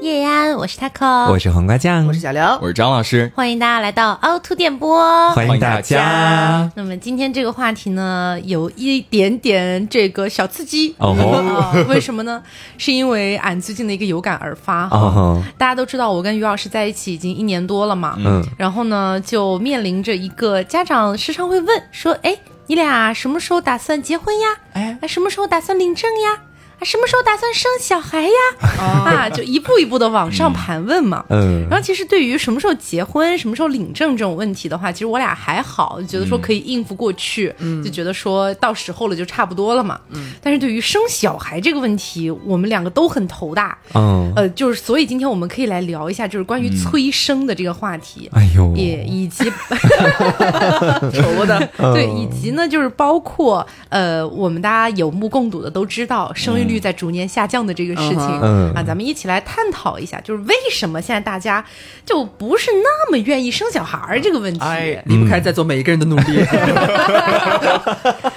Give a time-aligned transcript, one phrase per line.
[0.00, 6.70] 叶安，我是 taco，我是黄瓜酱，我是小刘，我是张老师，欢迎大家来到凹凸电波，欢迎大家。
[6.76, 10.94] 那么今天这个话题呢，有一点点这个小刺激。
[10.98, 12.40] 哦，为什么呢？
[12.76, 14.88] 是因为俺最近的一个有感而发。
[14.90, 22.36] 哦，大家都知道我跟于老师在一起已经一年多了嘛，嗯，然后呢，就面临着一个家长时常会问说，哎，
[22.68, 24.46] 你俩什么时候打算结婚呀？
[24.74, 26.42] 哎，什么时候打算领证呀？
[26.78, 28.30] 啊，什么时候打算生小孩呀？
[28.78, 31.24] 啊，就一步一步的往上盘问嘛。
[31.28, 39.98] 嗯，然后其实对于什么时候结婚、什么时候领证这种问题的话，其实我俩还好，觉得说可以应付过去，嗯就觉得说到时候了就差不多了嘛。
[40.10, 43.76] 嗯，但是对于生小孩这个问题，我们两个都很头大。
[43.94, 48.30] 嗯，呃，就是所以今天我们可以来聊一下，就是关于催生的这个话题。
[48.32, 49.50] 哎呦，也 以及
[51.12, 56.67] 愁的，对，以及呢，就是包括呃，我们大家有目共睹的都知道生育。
[56.68, 61.64] 率在逐年下降的这个事情啊，咱们一起来探讨一下，就是为什么现在大家
[62.04, 64.60] 就不是那么愿意生小孩儿这个问题，
[65.06, 66.38] 离不开在座每一个人的努力。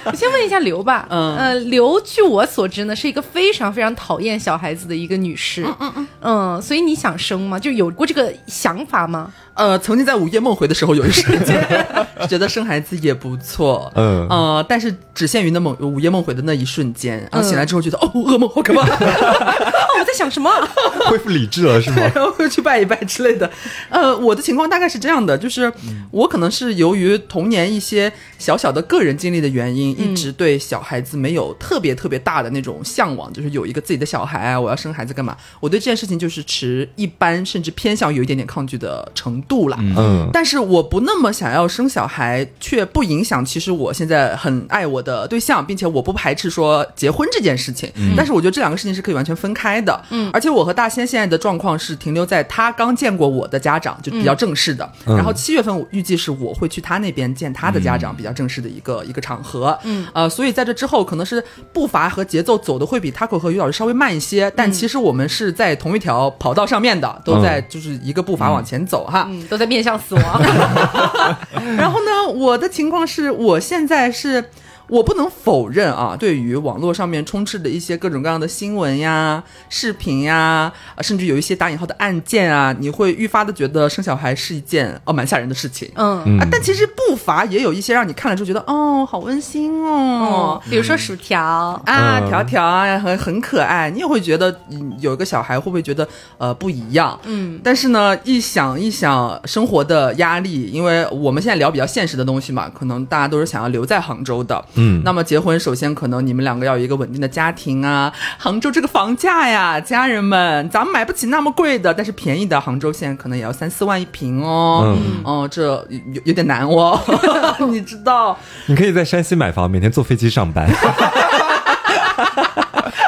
[0.04, 7.58] 我先问一下刘吧，嗯，呃，刘，据我所知呢，是一个非常非常讨厌小孩子的一个女士，嗯嗯嗯，嗯，所以你想生吗？
[7.58, 9.32] 就有过这个想法吗？
[9.54, 11.86] 呃，曾经在午夜梦回的时候，有一瞬间
[12.28, 20.50] 觉得生孩子也不错，嗯，呃，但是只限于那梦午夜梦回的那一瞬间，然后醒来之后觉得哦，噩梦好可怕， 我在想什么？
[21.10, 21.96] 恢复理智了是吗？
[22.14, 23.50] 然后去拜一拜之类的。
[23.90, 25.70] 呃，我的情况大概是这样的，就是
[26.10, 35.36] 我可能是由于童年一些小小的个人经历的原因，一直对小孩子没有特别特别大的那种向往，就是有一个自己的小孩，我要生孩子干嘛？
[35.60, 39.41] 我对这件事情就是持一般甚至偏向有一点点抗拒的程。
[39.42, 43.44] 度了，嗯，但是我不那么想要生小孩，却不影响。
[43.44, 47.90] 其实我现在很爱我的对象，并且我不排斥说结婚这件事情。
[48.16, 50.00] 但是我觉得这两个事情是可以完全分开的。
[50.10, 54.90] 嗯，而且我和大仙现在的状况是停留在他刚见过我的家长，就比较正式的。
[55.04, 59.78] 然后七月份我预计是我会去他那边见他的家长，比较正式的一个一个场合。
[59.84, 61.42] 嗯，呃，所以在这之后，可能是
[61.72, 69.28] 步伐和节奏走的会比 Taco 和于老师稍微慢一些，但其实我们是在同一条跑道上面的，都在就是一个步伐往前走哈。
[69.48, 70.42] 都在面向死亡，
[71.76, 72.28] 然后呢？
[72.34, 74.44] 我的情况是我现在是。
[74.92, 80.70] 我不能否认啊，对于网络上面充斥的一些各种各样的新闻呀、视频呀，
[81.00, 85.90] 甚至有一些打引号的案件啊，你会愈发的觉得生小孩是一件哦蛮吓人的事情。
[85.94, 91.42] 嗯啊，但其实不乏也有一些让你看了之后觉得哦好温馨哦，比如说薯条
[91.86, 94.54] 啊、条条啊，很很可爱，你也会觉得
[95.00, 97.18] 有一个小孩会不会觉得呃不一样？
[97.24, 104.62] 嗯，但是呢，一想一想生活的压力，因为我们现在聊比较现实的东西嘛，可能大家都是想要留在杭州的。
[104.74, 108.12] 嗯，那么结婚首先可能你们两个要有一个稳定的家庭啊。
[108.38, 114.96] 杭州这个房价呀，家人们，咱们买不起那么贵的，但是便宜的杭州现在可能也要三四万一平哦。
[114.96, 117.00] 嗯，哦，这有有点难哦，
[117.70, 118.38] 你知道？
[118.66, 120.68] 你可以在山西买房，每天坐飞机上班。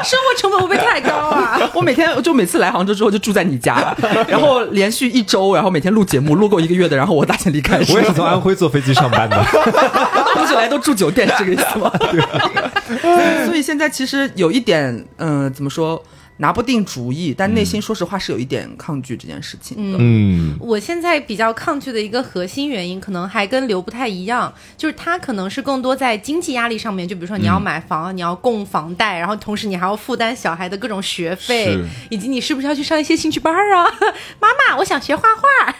[0.05, 1.59] 生活成本会不会太高啊？
[1.73, 3.95] 我每天就每次来杭州之后就住在你家，
[4.27, 7.77] 然后连续一周，然后每天录节目，录够一个月的，然后我打算离开。
[7.77, 9.37] 我也是从安徽坐飞机上班的，
[10.35, 11.91] 录起来都住酒店，是这个意思吗？
[11.99, 13.45] 对。
[13.45, 16.01] 所以现在其实有一点，嗯，怎么说？
[16.37, 19.97] 拿不定主意，但内心说实话是有一点抗拒这件事情的。
[20.01, 31.77] 嗯，我现在比较抗拒的一个核心原因，可能还跟刘不太一样，就是他可能是更多在经济压力上面，就比如说你要买房，你要供房贷，然后同时你还要负担小孩的各种学费，
[32.09, 33.85] 以及你是不是要去上一些兴趣班啊？
[34.39, 35.73] 妈妈，我想学画画，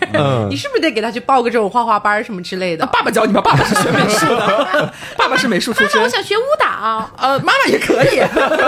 [0.49, 2.85] 你是不是得给他去报个这种画画班什么之类的？
[2.85, 3.41] 爸爸教你吗？
[3.41, 6.01] 爸爸是学美术的， 爸爸是美术出身。
[6.01, 8.21] 我想学舞蹈，呃，妈妈也可以。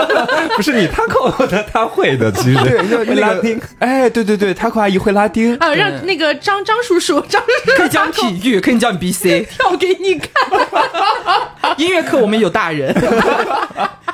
[0.54, 1.77] 不是你，他扣的他。
[1.78, 2.58] 他会的，其实
[3.04, 3.60] 对拉丁。
[3.78, 10.28] 哎，对对对，他阿姨会拉丁啊，让那个张张叔叔，张叔叔可以教体育，可以教你 B C， 跳给你看。
[11.78, 12.94] 音乐课我们有大人。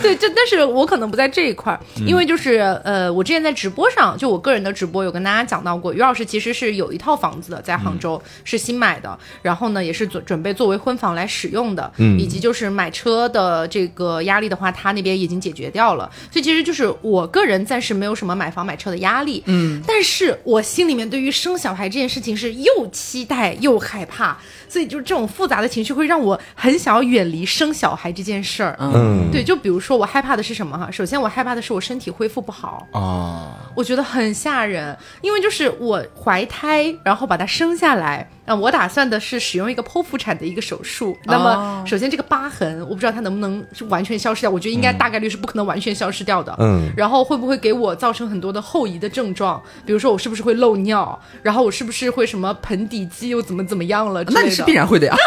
[0.00, 24.36] 对，就但是我可能不在这一块儿，因为就是呃，我之前在直播上，就我个人的直播有跟大家讲到过，于老师其实是有一套房子的，在杭州是新买的，然后呢也是准准备作为婚房来使用的，嗯，以及就是买车的这个压力的话，他那边已经解决掉了，所以其实就是我个人暂时没有什么买房买车的压力，嗯，但是我心里面对于生小孩这件事情是又期待又害怕。
[24.68, 28.76] 所以就是这种复杂的情绪会让我很想要远离生小孩这件事儿。
[28.80, 30.90] 嗯，对，就比如说我害怕的是什么哈？
[30.90, 38.26] 首先我害怕的是我身体恢复不好啊，我觉得很吓人，因为就是我怀胎，然后把它生下来。
[38.46, 41.18] 啊，我打算的是使用一个剖腹产的一个手术。
[41.24, 41.40] 那哦
[41.82, 46.54] 么，首先这个疤痕，我不知道它能不能完全消失掉，我觉得应该大概率是不可能完全消失掉的。
[46.60, 49.60] 嗯然后会不会给我造成很多的后遗的症状？
[49.84, 51.20] 比如说我是不是会漏尿？
[51.42, 54.24] 然后我是不是会什么盆底肌又怎么怎么样了？
[54.28, 55.14] 那你是必然会的呀。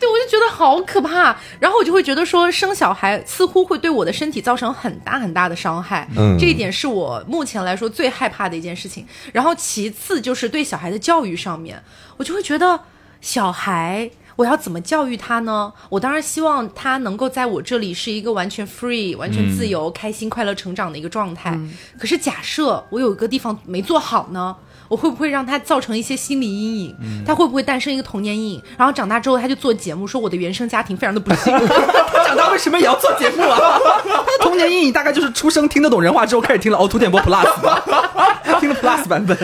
[0.00, 1.36] 对，我就觉得好可怕。
[1.58, 6.08] 然后我就会觉得说，生小孩似乎会对我的身体造成很大很大的伤害。
[6.16, 9.06] 嗯这一点是我目前来说最害怕的一件事情。
[9.32, 11.79] 然后其次就是对小孩的教育上面，
[12.16, 12.80] 我就会觉得
[13.20, 14.10] 小孩。
[14.36, 15.70] 我要怎么教育他呢？
[15.90, 21.60] 我当然希望他能够在我这里是一个完全 free、完全自由、开心、快乐成长的一个状态。
[21.98, 24.56] 可是假设我有一个地方没做好呢？
[24.88, 26.96] 我会不会让他造成一些心理阴影？
[27.26, 28.62] 他会不会诞生一个童年阴影？
[28.78, 31.52] 然后长大之后他就做节目说我的原生家庭非常的不幸。
[32.10, 33.58] 他长大为什么也要做节目啊？
[33.58, 37.84] 他的童年阴影大概就是出生听得懂人话之后开始听了凹凸电波 Plus 吧，
[38.58, 39.36] 听了 Plus 版本。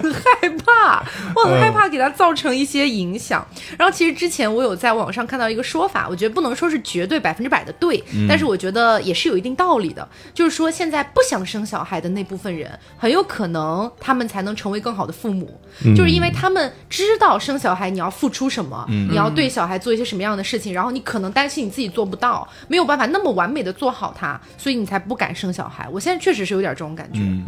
[0.00, 1.04] 很害怕，
[1.34, 3.46] 我很害怕给他造成一些影响。
[3.78, 10.08] 然后其实之前我有在网上看到一个说法，我觉得不能说是绝对百分之百的对，但是我觉得也是有一定道理的。
[10.32, 15.60] 就是说现在不想生小孩的那部分人，很有可能他们才能成为更好的父母，
[15.96, 25.88] 就是因为他们知道生小孩你要付出什么，你要对小孩做一些什么样的事情，然后你可能担心你自己做不到，没有办法那么完美的做好它，所以你才不敢生小孩。
[25.92, 27.20] 我现在确实是有点这种感觉。
[27.20, 27.44] 嗯，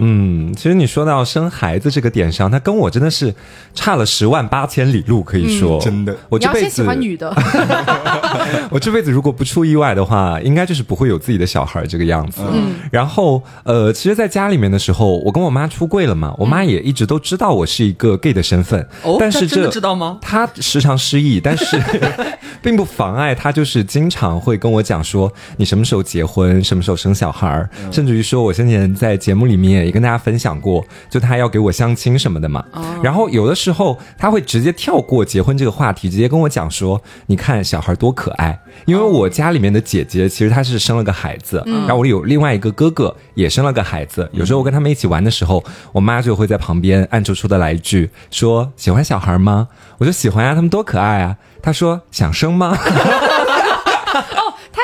[0.56, 3.35] 其实你说到生孩子这个点上，他跟我真的是
[3.75, 6.17] 差了十万八千里路，可以说、真的。
[6.29, 7.32] 我这辈子喜欢女的，
[8.70, 12.41] 我这辈子如果不出意外的话，应该就是不会有自己的小孩这个样子。
[12.53, 12.75] 嗯。
[12.91, 18.81] 然后呃，其实，在家里面的时候，我跟我妈出柜了嘛，我妈也一直都知道我是一个 gay 的身份。
[19.03, 20.19] 哦但是她真的这知道吗？
[20.20, 21.81] 她时常失忆，但是
[22.62, 27.47] 并不妨碍她就是经常会跟我讲说你什么时候结婚，什么时候生小孩？
[27.49, 32.64] 儿，甚至于说我先前在节目里面也跟大家分享过，就他要给我相亲什么的嘛。
[33.02, 38.58] 然后有的时候他会直接跳过结婚这个话题，直接跟我讲说，你看小孩多可爱。
[38.84, 44.28] 因为我家里面的姐姐其实她是生了个孩子，然后我有另外一个哥哥也生了个孩子。
[44.32, 52.76] 有时候我跟他们一起玩的时候，我妈就会在旁边暗戳戳的来一句说：“喜欢小孩吗？”我说：“喜欢啊、他们多可爱啊。”她说：“想生吗？”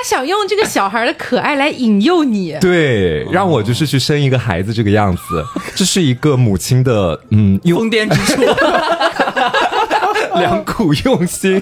[0.02, 2.56] 他想用这个小孩的可爱来引诱你。
[2.60, 5.44] 对，让我就是去生一个孩子这个样子，
[5.76, 8.42] 这是一个母亲的嗯用疯癫之处。
[10.40, 11.60] 良苦用心。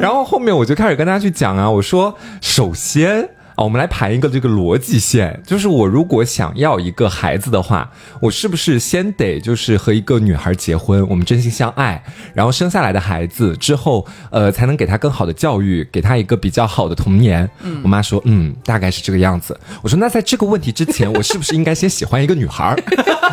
[0.00, 3.28] 然后后面我就开始跟他去讲啊，我说首先。
[3.58, 7.90] 啊，我们来盘一个这个逻辑线，就是我如果想要一个孩子的话，
[8.22, 12.00] 我是不是先得就是和一个女孩结婚，我们真心相爱，
[12.32, 17.50] 然后生下来的孩子之后，呃，才能给他更好的教育，给他一个比较好的童年。
[17.82, 19.58] 我妈说，嗯，大概是这个样子。
[19.82, 22.78] 我说，那在这个问题之前，我是不是应该先喜欢一个女孩儿？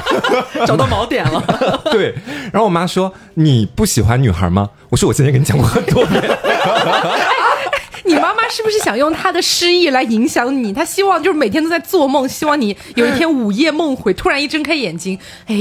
[0.66, 1.40] 找到锚点了。
[1.94, 2.16] 对，
[2.52, 6.20] 然后我妈说：“你不喜欢女孩吗？”我说：“我今天跟你讲过很多遍。
[8.06, 10.72] 你妈妈是不是想用她的失忆来影响你？
[10.72, 15.18] 她希望就是每天都在做梦，希望你有一天午夜梦回，突然一睁开眼睛，
[15.48, 15.56] 哎，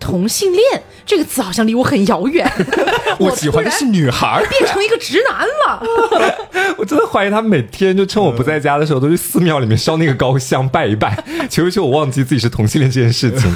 [0.00, 2.50] 同性恋这个词好像离我很遥远，
[3.18, 4.46] 我喜欢的是女孩儿。
[4.46, 5.82] 变成一个直男了。
[6.78, 13.54] 我真的怀疑他每天就趁我不在家的时候，都去寺庙里面烧那个高香拜一拜， 求一求我忘记自己是同性恋这件事情。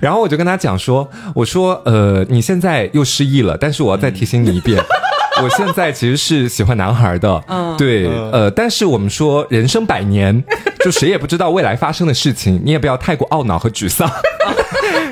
[0.00, 4.82] 然后我就跟她讲说：“我说，呃，你现在又失忆了，但是我要再提醒你一遍。”
[5.42, 10.42] 我现在其实是喜欢男孩的，嗯，对，呃，但是我们说人生百年，
[10.84, 14.10] 就谁也不知道未来发生的事情，你也不要太过懊恼和沮丧。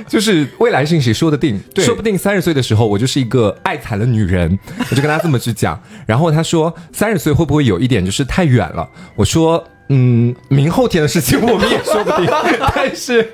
[0.09, 1.61] 就是未来事情谁说得定？
[1.75, 4.59] 对说不定三十岁的时候我就是一个爱惨的女人，
[4.91, 5.79] 我就跟他这么去讲。
[6.07, 8.89] 然后他说三十岁会不会有一点就是太远了？
[9.15, 12.31] 我说嗯，明后天的事情我们也说不定，
[12.75, 13.33] 但是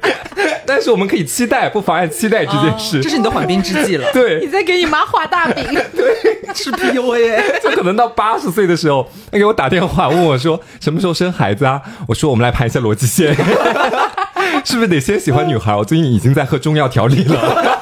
[0.65, 3.01] 但是我们可以期待，不妨碍期待这件事。
[3.03, 4.09] 这是你的缓兵之计了。
[4.13, 5.65] 对你，在给你妈画大饼，
[5.97, 11.83] 对是 PUA，就可能到八十岁的时候，他给我打电话问我说什么时候生孩子啊？
[12.07, 13.35] 我说我们来排一下逻辑线，
[14.65, 15.75] 是不是得先喜欢女孩？
[15.75, 17.81] 我最近已经在喝中药调理了。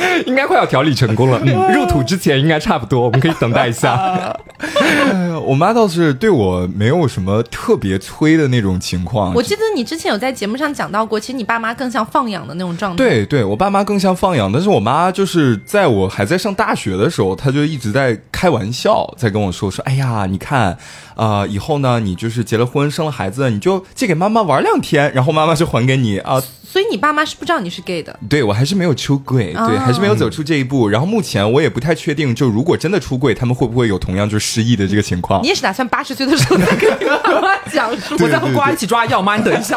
[0.26, 3.94] 应该快要调理成功了，嗯， 入土之前应该差不多，我们可以等待一下。
[4.58, 9.32] 哎呀我妈倒是对我没有什么特别催的那种情况。
[9.34, 20.76] 我记得你之前有在节目上讲到过，其实你爸妈更像放养的那种状态。，对对，我爸妈更像放养，但是我妈就是在我还在上大学的时候，她就一直在开玩笑，在跟我说说，哎呀，你看，
[21.16, 26.40] 啊、以后呢，你就是结了婚生了孩子，你就借给妈妈玩两天，然后妈妈就还给你啊。
[26.68, 28.14] 所以你爸妈是不知道你是 gay 的。
[28.28, 30.88] 对我还是没有出柜，对，啊还是没有走出这一步。
[30.90, 35.48] 然后目前我也不太确定，就如果真的出柜，他们会不会有同样就是失忆的这个情况你。
[35.48, 38.14] 也是打算八十岁的时候再跟你妈妈讲述？
[38.20, 39.76] 我在和瓜一起抓药，妈，你等一下，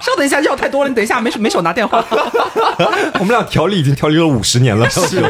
[0.00, 2.04] 稍等一下，药太多了，你等一下，没手没手拿电话。
[3.20, 5.22] 我们俩调理已经调理了五十年了，是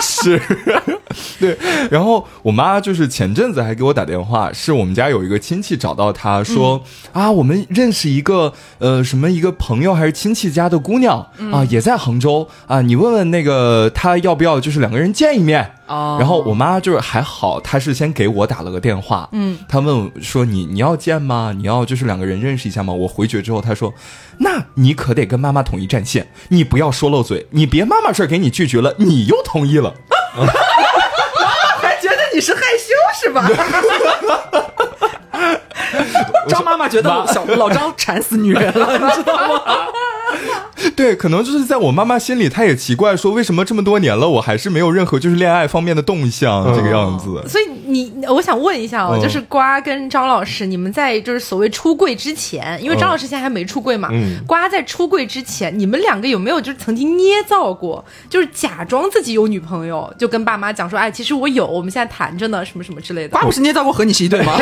[0.00, 0.40] 是，
[1.40, 1.56] 对。
[1.90, 11.18] 然后我妈就是前阵子还给我打电话，是我们家有一个亲戚找到她说、啊，我们认识一个呃什么一个朋友还是亲戚家的姑娘、
[11.52, 15.62] 啊，也在杭州啊，你问问那个她要不要就是两个人见一面。
[15.88, 21.52] 哦然后我妈就是还好，她是先给我打了个电话，嗯，她问我说你你要见吗？
[21.54, 22.94] 你要就是两个人认识一下吗？
[22.94, 23.92] 我回绝之后，她说，
[24.38, 29.92] 那你可得跟妈妈统一战线，你不要说漏嘴，你别妈妈这儿给你拒绝了，你又同意了。
[33.22, 33.44] 是吧？
[36.48, 39.62] 张妈妈觉得小老张馋死女人了，你知道吗？
[40.96, 47.26] 对，可能就是在我妈妈心里，她也奇怪，说为什么这么多年了，我还是没有任何就是恋爱方面的动向，这个样子。
[47.48, 54.08] 所以你，我想问一下哦，就是瓜跟张老师，你们在就是所谓出柜之前，因为张老师现在还没出柜嘛，
[54.46, 63.42] 瓜在出柜之前，你们两个有没有就是曾经捏造过，就是假装自己有女朋友，就跟爸妈讲说，哎，其实我有，我们现在谈着呢，什么什么之类的瓜。
[63.42, 64.54] 不是捏造过和你是一对吗？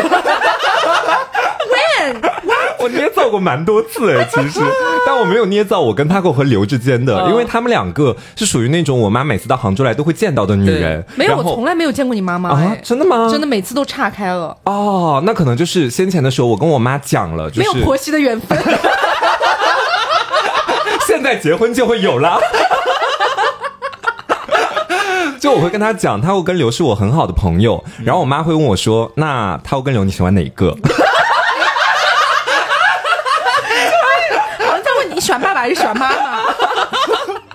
[2.78, 4.60] 我捏造过蛮多次哎，其实，
[5.06, 11.04] 但我没有捏造我跟 Taco 和刘之间的，因为他们两个是属于那种我妈每次到杭州来都会见到的女人。
[11.14, 18.58] 没有，我从来没有见过你妈妈、真的吗真的每次都岔开了，哦，那可能就是先前的时候我跟我妈讲了，就是没有婆媳的缘分。
[21.06, 22.40] 现在结婚就会有了。
[25.40, 30.70] 就我会跟他讲，他会跟刘是我很好的朋友，然后我妈会问我说：“那他会跟刘你喜欢哪一个？
[34.58, 36.16] 好像在问你喜欢爸爸还是喜欢妈妈？？”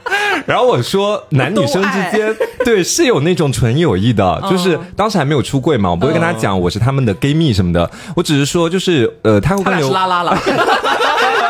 [0.45, 10.37] 然后我说：“男女生之间对是有那种纯友谊的，就是当时还没有出柜嘛，我不会跟她讲我是他们的 gay 蜜什么的，我只是说就是呃，她会他俩跟刘是拉拉了，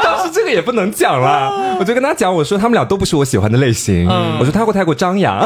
[0.04, 4.08] 当时这个也不能讲啦，我就跟他讲，我说他们俩都不是我喜欢的类型，
[4.40, 5.40] 我说他会太过张扬，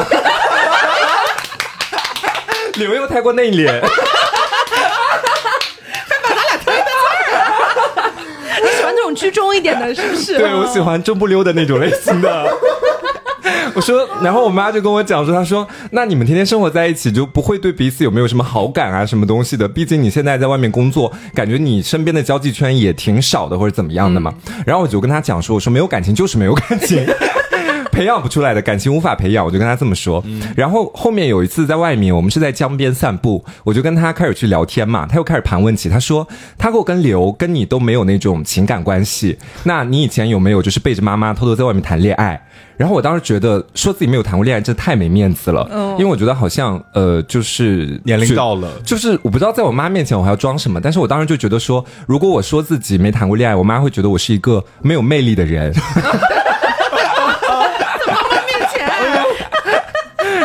[2.80, 3.80] 刘又太过内敛，
[8.62, 10.38] 你喜欢那种居中一点的，是不是？
[10.38, 12.46] 对我喜欢中不溜的那种类型的。
[13.74, 19.68] 我说，然后我妈就跟我讲说，她说，那你们天天生活在一起，就不会对彼此有没有什么好感啊，什么东西的？
[19.68, 24.34] 毕竟你现在在外面工作，感觉你身边的交际圈也挺少的，或者怎么样的嘛。
[24.66, 27.06] 然后我就跟她讲说，我说没有感情就是没有感情。
[28.00, 30.24] 培养不出来的感情无法培养，我就跟他这么说。
[30.56, 36.26] 然后后面有一次在外面，我们是在江边散步，我就跟他开始去聊天嘛，他又开始盘问起，他说
[36.56, 42.42] 他跟我跟刘跟你都没有那种情感关系，那你以前有没有就是背着妈妈偷偷在外面谈恋爱？
[42.78, 55.70] 然后我当时觉得说自己没有谈过恋爱，真的太没面子了，因为我觉得好像呃就是年龄到了就是我不知道在我妈面前我还要装什么，但是我当时就觉得说，如果我说自己没谈过恋爱，我妈会觉得我是一个没有魅力的人。
[58.46, 58.88] 面前，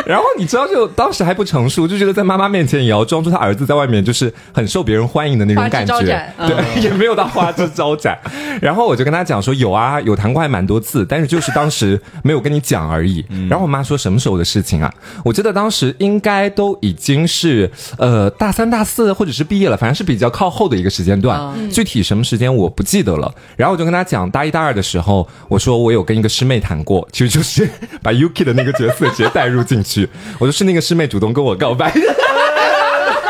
[0.08, 5.98] 然后你知道，就当时还不成熟，就觉得在妈妈面前也要装出他儿子在外面就是很受别人欢迎的那种感觉
[6.46, 8.18] 对，也没有到花枝招展。
[8.60, 13.24] 然后我就跟他讲说，有啊，有谈过还蛮多次，但是就是当时没有跟你讲而已。
[13.50, 14.92] 然后我妈说什么时候的事情啊？
[15.24, 23.34] 我记得当时应该都已经是呃大三大四或者是毕业了，反正是比较靠后的一个时间段，具体什么时间我不记得了。
[23.56, 27.68] 然后我就跟他讲，大一大二的时候，我说我有跟一个师妹谈过，其实就是
[28.02, 29.95] 把 Yuki 的那个角色直接带入进去。
[30.38, 32.00] 我就是那个师妹主动跟我告白的。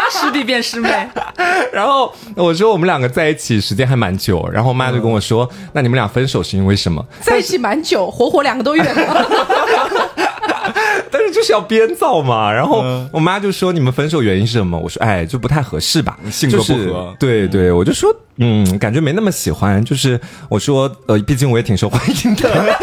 [0.09, 0.89] 师弟变师妹，
[1.73, 7.05] 然后我说我们两个在一起时间还蛮久，然后我妈就跟我说，那你们俩分手是因为什么？
[7.21, 9.27] 在一起蛮久，活活两个多月了。
[11.11, 12.51] 但是就是要编造嘛。
[12.51, 14.79] 然后我妈就说你们分手原因是什么？
[14.79, 19.85] 我说哎，就不太合适吧，性格不就是合对对，我就说嗯，感觉没那么喜欢。
[19.85, 20.19] 就是
[20.49, 22.79] 我说呃，毕竟我也挺受欢迎的。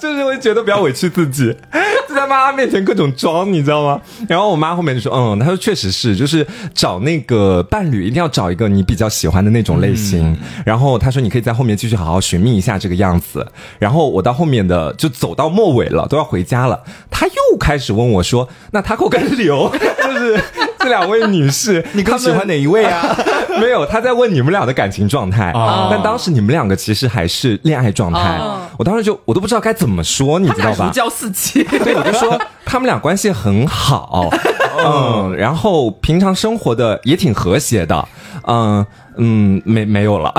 [0.00, 1.54] 就是会觉得不要委屈自己，
[2.01, 4.00] 就在妈妈面前各种装，你知道吗？
[4.28, 10.36] 然后我妈后面就说，嗯，她说确实是，就是找那个伴侣一定要找一个你比较喜欢的那种类型。
[10.64, 13.44] 然后她说你可以在后面继续好好寻觅一下这个样子。
[13.78, 19.70] 然后我到后面的就走到末尾了，都要回家了，她又开始问我说，那他跟跟刘
[20.02, 20.40] 就是
[20.78, 23.16] 这两位女士，你更喜欢哪一位啊？
[23.60, 30.86] 没有，他在问你们俩的感情状态，哦但当时你们两个其实还是恋爱状态，哦我当时就我都不知道该怎么说，你知道吧？
[30.86, 31.62] 如胶似漆。
[31.84, 34.30] 对，我就说 他们俩关系很好，
[34.78, 38.08] 嗯，然后平常生活的也挺和谐的，
[38.46, 38.84] 嗯
[39.16, 40.32] 嗯，没没有了，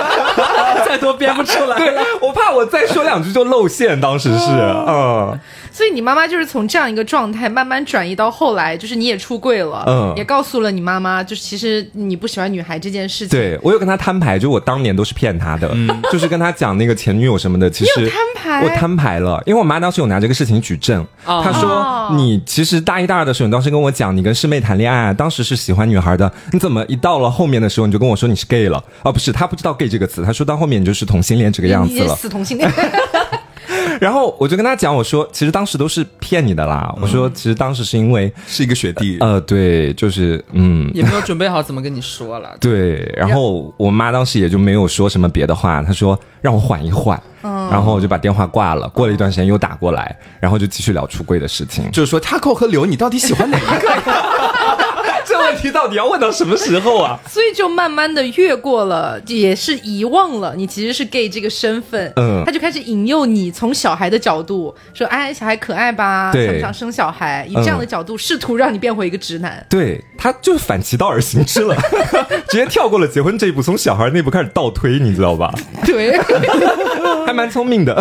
[0.86, 2.02] 再多编不出来对了。
[2.22, 4.46] 我怕我再说两句就露馅，当时是，
[4.86, 5.38] 嗯，
[5.76, 13.38] 所以你妈妈就是从这样一个状态慢慢转移到后来，就是你也出柜了，嗯也告诉了你妈妈，就是其实你不喜欢女孩这件事情。
[13.38, 15.70] 对我有跟她摊牌，就我当年都是骗她的，
[16.10, 28.82] 就是跟她讲那个前女友什么的，其实你有摊牌我摊牌了，因为我妈当时有拿这个事情举证，哦她说你其实大一大二的时候，你当时跟我讲你跟师妹谈恋爱，当时是喜欢女孩的，你怎么一到了后面的时候你就跟我说你是 gay 了？
[29.02, 32.16] 哦，不是，她不知道 gay 这个词，她说到后面你就是同性恋这个样子了。
[32.16, 32.72] 死同性恋。
[34.00, 40.90] 然后我就跟他讲，我说其实当时都是骗你的啦，我说其实当时是因为是一个学弟，呃对，就是嗯。
[40.94, 42.56] 也没有准备好怎么跟你说了。
[42.60, 48.88] 对，然后我妈当时也就没有说什么别的话，她说让我缓一缓，然后我就把电话挂了。
[48.88, 51.90] 过了一段时间又打过来，然后就继续聊出柜的事情。
[51.90, 53.88] 就是说 Taco 和刘，你到底喜欢哪一个
[55.46, 57.18] 问题到底要问到什么时候啊？
[57.28, 62.12] 所以就慢慢的越过了，也是遗忘了你其实是 gay 这个身份。
[62.16, 66.30] 嗯他就开始引诱你从小孩的角度说，哎，小孩可爱吧？
[66.32, 67.46] 对想不想生小孩？
[67.48, 69.64] 以这样的角度试图让你变回一个直男。
[69.70, 71.76] 对他就是反其道而行之了，
[72.48, 75.52] 直接跳过了结婚这一步，从小孩那步开始倒推，你知道吧？
[75.84, 76.16] 对，
[77.26, 77.94] 还蛮聪明的，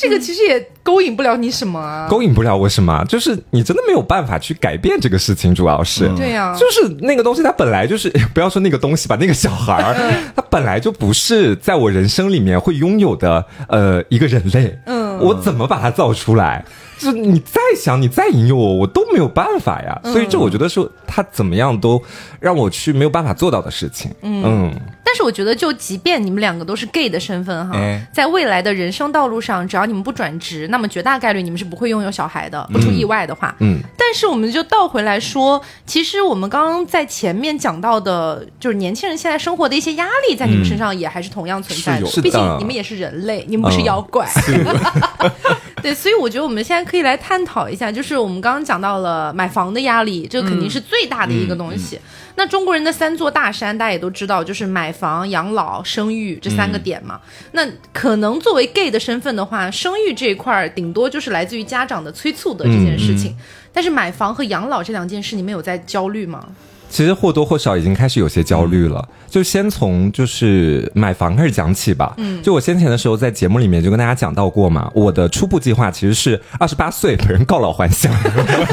[0.00, 2.06] 这个其实也勾引不了你什么啊。
[2.08, 3.04] 勾引不了我什么？
[3.08, 6.08] 就是你真的没有办法去改变这个事情，主要是。
[6.16, 9.94] 对呀、就是那个东西，它本来就是， 不要说那个东西吧，那个小孩儿，
[10.34, 14.78] 他本来就不是在我人生里面会拥有的，呃，一个人类。
[14.86, 16.64] 嗯，我怎么把它造出来？
[16.98, 20.00] 就是你再想，你再引诱我，我都没有办法呀。
[20.02, 22.02] 所以这我觉得是他怎么样都
[22.40, 24.10] 让我去没有办法做到的事情。
[24.22, 24.74] 嗯
[25.10, 33.56] 但是我觉得，就即便你们两个都是 gay 的身份哈，哎在未来的人生道路上，只要你们不转职，那么绝大概率你们是不会拥有小孩的，不出意外的话。
[33.60, 42.04] 嗯，但是我们就倒回来说，其实我们刚刚在前面讲到的，就是年轻人现在生活的一些压力，在你们身上也还是同样存在的。
[42.04, 44.28] 是的毕竟你们也是人类，你们不是妖怪。
[45.80, 51.98] 对，所以我觉得我们现在可以来探讨一下，就是我们刚刚讲到了买房的压力，这个肯定是最大的一个东西。
[52.38, 57.20] 那中国人的三座大山，大家也都知道，就是买房、养老、生育这三个点嘛。
[57.50, 63.36] 那可能作为 gay 的身份的话，生育这一块儿顶多就是来自于家长的催促的这件事情。
[63.72, 66.46] 但是买房和养老这两件事，你们有在焦虑吗？
[66.88, 69.06] 其实或多或少已经开始有些焦虑了。
[69.28, 72.14] 就先从就是买房开始讲起吧。
[72.16, 78.10] 嗯，就我先前的时候在节目里面就跟大家讲到过嘛，我的初步计划其实是二十八岁本人告老还乡，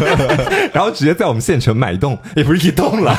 [0.74, 3.14] 然后直接在我们县城买一栋，也不是一栋了，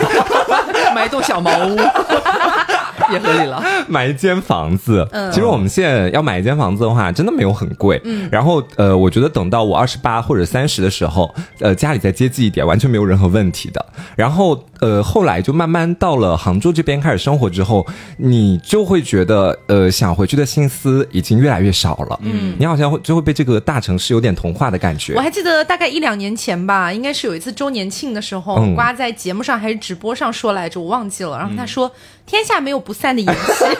[0.94, 1.76] 买一栋小茅屋
[3.12, 3.62] 也合理了。
[3.86, 5.06] 买一间房子。
[5.12, 8.00] 嗯其实我们现在要买一间房子的话，真的没有很贵。
[8.04, 13.84] 嗯，然后呃，我觉得等到我二十八或者三十的时候，呃，家里再接济一点，完全没有任何问题的。
[14.16, 17.86] 然后呃，后来就慢慢到了杭州这边开始生活之后，
[18.18, 22.18] 你就会觉得呃，想回去的心思已经越来越少了。
[22.22, 25.20] 嗯，你好像会就会被这个大城市有点同化的感觉我。
[25.20, 31.38] 还记得大概一两年前吧，应该是有一次周年庆的时候，嗯瓜在节目上还是直播上说来着，我忘记了。
[31.38, 31.90] 然后他说
[32.26, 33.64] ：“天下没有不散的筵席。
[33.64, 33.72] ”好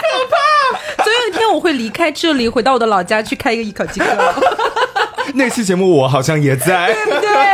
[0.00, 1.02] 可怕！
[1.02, 4.06] 总有一天我会离开这里，回到我的老家去开一个艺考机构。
[5.34, 6.94] 那期节目我好像也在。
[7.04, 7.53] 对，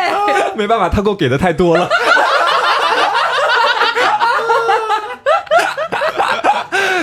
[0.61, 1.89] 没办法，他给我给的太多了。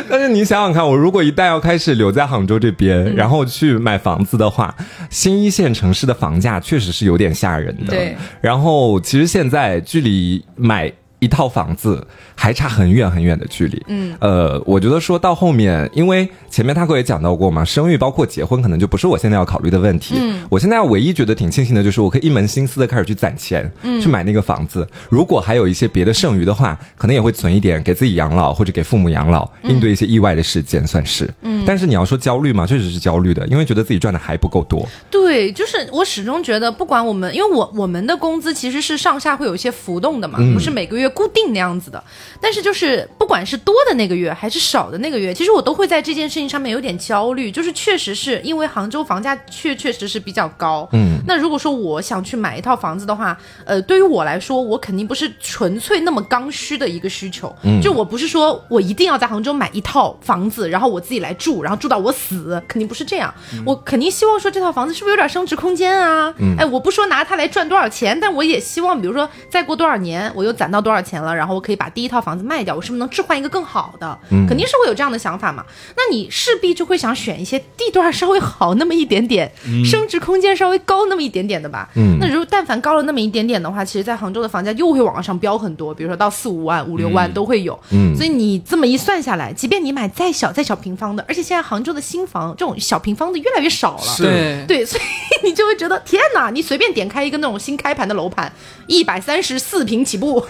[0.10, 4.74] 但是你想想看，我如果一旦要开始留在杭州这边，然后去买房子的话，
[5.10, 7.88] 新一线城市的房价确实是有点吓人的。
[7.88, 8.16] 对。
[8.40, 13.84] 然后其实现在距离买一套房子还差很远很远的距离。
[13.88, 14.16] 嗯。
[14.20, 20.16] 呃，我觉得说到后面，因为前面他哥也讲到过嘛，生育包括结婚，可能就不是我现在要考虑的问题。
[20.20, 20.46] 嗯。
[20.50, 24.88] 我现在唯一觉得挺庆幸的就是，我可以一门心思的开始去攒钱，嗯，去买那个房子。
[25.10, 31.28] 如果还有一些别的剩余的话，可能也会存一点给自己养老或者给父母养老，应对一些意外的事件，算是。
[31.42, 31.64] 嗯。
[31.66, 34.88] 但是你要说焦虑嘛，确实是焦虑的，因为觉得自己赚的还不够多。
[35.10, 42.04] 对，就是我始终觉得，不管我们，因为我我们的工资其实是上下会有一些浮动的嘛，不是每个月固定那样子的。
[42.40, 47.52] 但是就是不管是多的那个月还是少的那个月，其实我都会在这件事情上面有点焦虑。
[47.52, 63.34] 就是确实是因为杭州房价确确实是比较高，嗯，那如果说我想去买一套房子的话，呃，对于我来说，我肯定不是纯粹那么刚需的一个需求，嗯，就我不是说我一定要在杭州买一套房子，然后我自己来住，然后住到我死，肯定不是这样。
[63.66, 66.34] 我肯定希望说这套房子是不是有点升值空间啊？
[66.58, 74.20] 哎，我不说拿它来赚多少钱，但我也希望，比如说再过多少年，我又攒到多少少钱了，然后我可以把第一套房子卖掉，我是不是能置换一个更好的？
[74.32, 75.64] 嗯肯定是会有这样的想法嘛。
[75.96, 79.52] 那你势必就会想选一些地段稍微好那么一点点，
[79.86, 81.90] 升值空间稍微高那么一点点的吧。
[81.96, 87.78] 嗯那如果但凡高了那么一点点的话，其实在杭州的房价又会往上飙很多，比如说到四五万、五六万都会有。
[87.92, 94.16] 嗯所以你这么一算下来，即便你买再小再小平方的，而且现在杭州的新房这种小平方的越来越少了。
[94.18, 96.50] 对对，所以你就会觉得天哪！
[96.50, 98.52] 你随便点开一个那种新开盘的楼盘，
[98.88, 100.44] 一百三十四平起步，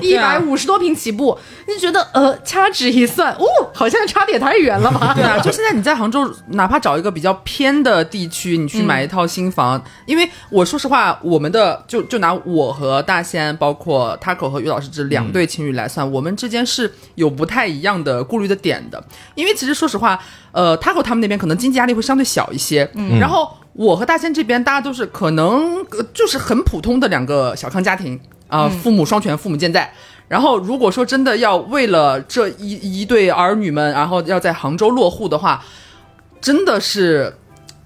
[0.00, 5.12] 一百五十多平起步，你觉得呃，掐指一算，哦，好像差的也太远了吧？
[5.14, 19.02] 对啊， 就现在你在杭州，哪怕找一个比较偏的地区，你去买一套新房，因为我说实话，我们的就就拿我和大仙，包括 Taco 和于老师这两对情侣来算，我们之间是有不太一样的顾虑的点的。
[19.34, 20.18] 因为其实说实话，
[20.52, 28.20] 呃，Taco 他们那边可能经济压力会相对小一些，嗯，然后我和大仙这边，大家都是可能、呃就是很普通的两个小康家庭
[28.54, 29.92] 啊、父母双全，父母健在。
[30.28, 35.62] 然后，如果说真的要为了这一一对儿女们，然后要在杭州落户的话，
[36.40, 37.36] 真的是，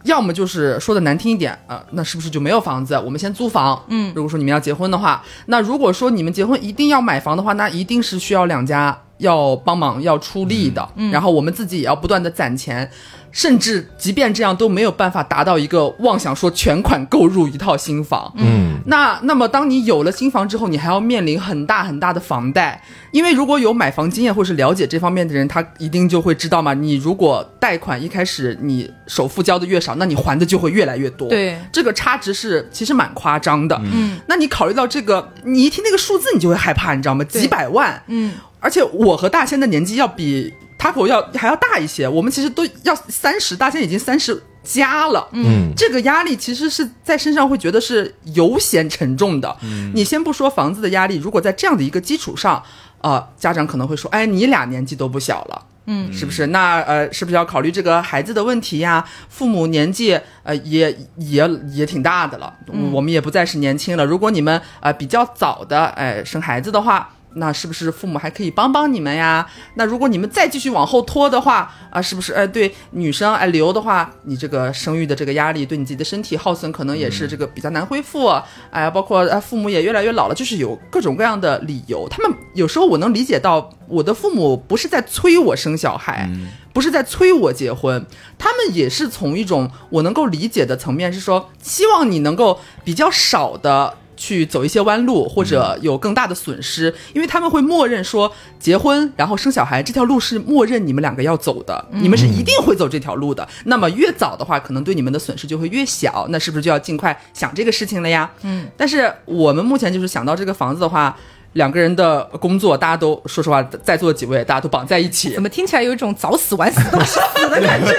[0.04, 2.94] 要么就是说的难听一点啊、呃那是不是就没有房子？
[3.04, 3.82] 我们先租房。
[3.88, 10.88] 嗯，如果说你们要结婚的话，那如果说你们结婚一定要买房的话，那一定是需要两家要帮忙要出力的。
[10.96, 12.88] 嗯，然后我们自己也要不断的攒钱。
[13.30, 26.72] 甚至即便这样都没有办法达到一个妄想说全款购入一套新房，嗯那那么当你有了新房之后，你还要面临很大很大的房贷，因为如果有买房经验或是了解这方面的人，他一定就会知道嘛。
[26.72, 31.28] 你如果贷款一开始你首付交的越少，那你还的就会越来越多。
[31.28, 33.78] 对，这个差值是其实蛮夸张的。
[33.92, 37.22] 嗯，那你考虑到这个，你一听那个数字，你就会害怕，你知道吗？
[37.24, 45.28] 几百万，嗯，而且我和大仙的年纪要比 Taco 要还要大一些，我们其实都要三十，大仙已经三十加了。
[45.32, 49.56] 嗯这个压力其实是在身上会觉得是尤显沉重的。
[49.62, 52.62] 嗯你先不说房子的压力，如果在这样的一个基础上，
[53.00, 55.66] 呃，家长可能会说，哎，你俩年纪都不小了。
[55.90, 56.48] 嗯，是不是？
[56.48, 59.02] 那呃，是不是要考虑这个孩子的问题呀？
[59.30, 62.54] 父母年纪呃也也也挺大的了，
[62.92, 64.04] 我们也不再是年轻了。
[64.04, 67.08] 如果你们呃比较早的哎生孩子的话，
[67.38, 69.46] 那是不是父母还可以帮帮你们呀？
[69.74, 72.32] 那如果你们再继续往后拖的话，啊，是不是？
[72.32, 78.28] 哎，对女生哎留的话，你这个生育的这个压力，对你自己的身体耗损可能也是这个比较难恢复。
[78.70, 82.08] 哎，包括哎父母也越来越老了，就是有各种各样的理由。
[82.08, 86.28] 他们有时候我能理解到，我的父母不是在催我生小孩，
[86.72, 88.04] 不是在催我结婚，
[88.36, 93.94] 他们也是从一种我能够理解的层面，是说希望你能够比较少的。
[94.18, 103.48] 去走一些弯路，或者有更大的损失，因为他们会默认说结婚然后生小孩这条路是默认你们两个要走的，你们是一定会走这条路的。
[103.64, 108.30] 那么越早的话，可能对你们的损失就会越小，那是不是就要尽快想这个事情了呀？
[108.42, 111.16] 嗯，但是我们目前就是想到这个房子的话。
[111.54, 117.92] 两个人的工作，大家都说实话，在座几位大家都绑在一起，怎么听起来有一种早死晚死都是死的感觉？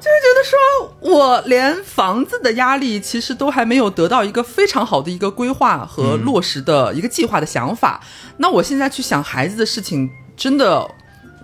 [0.00, 0.58] 就是觉得说，
[1.00, 8.00] 我连房子的压力其实都还没有得到一个非常好的一个规划和落实的一个计划的想法。
[8.38, 10.88] 那我现在去想孩子的事情，真的，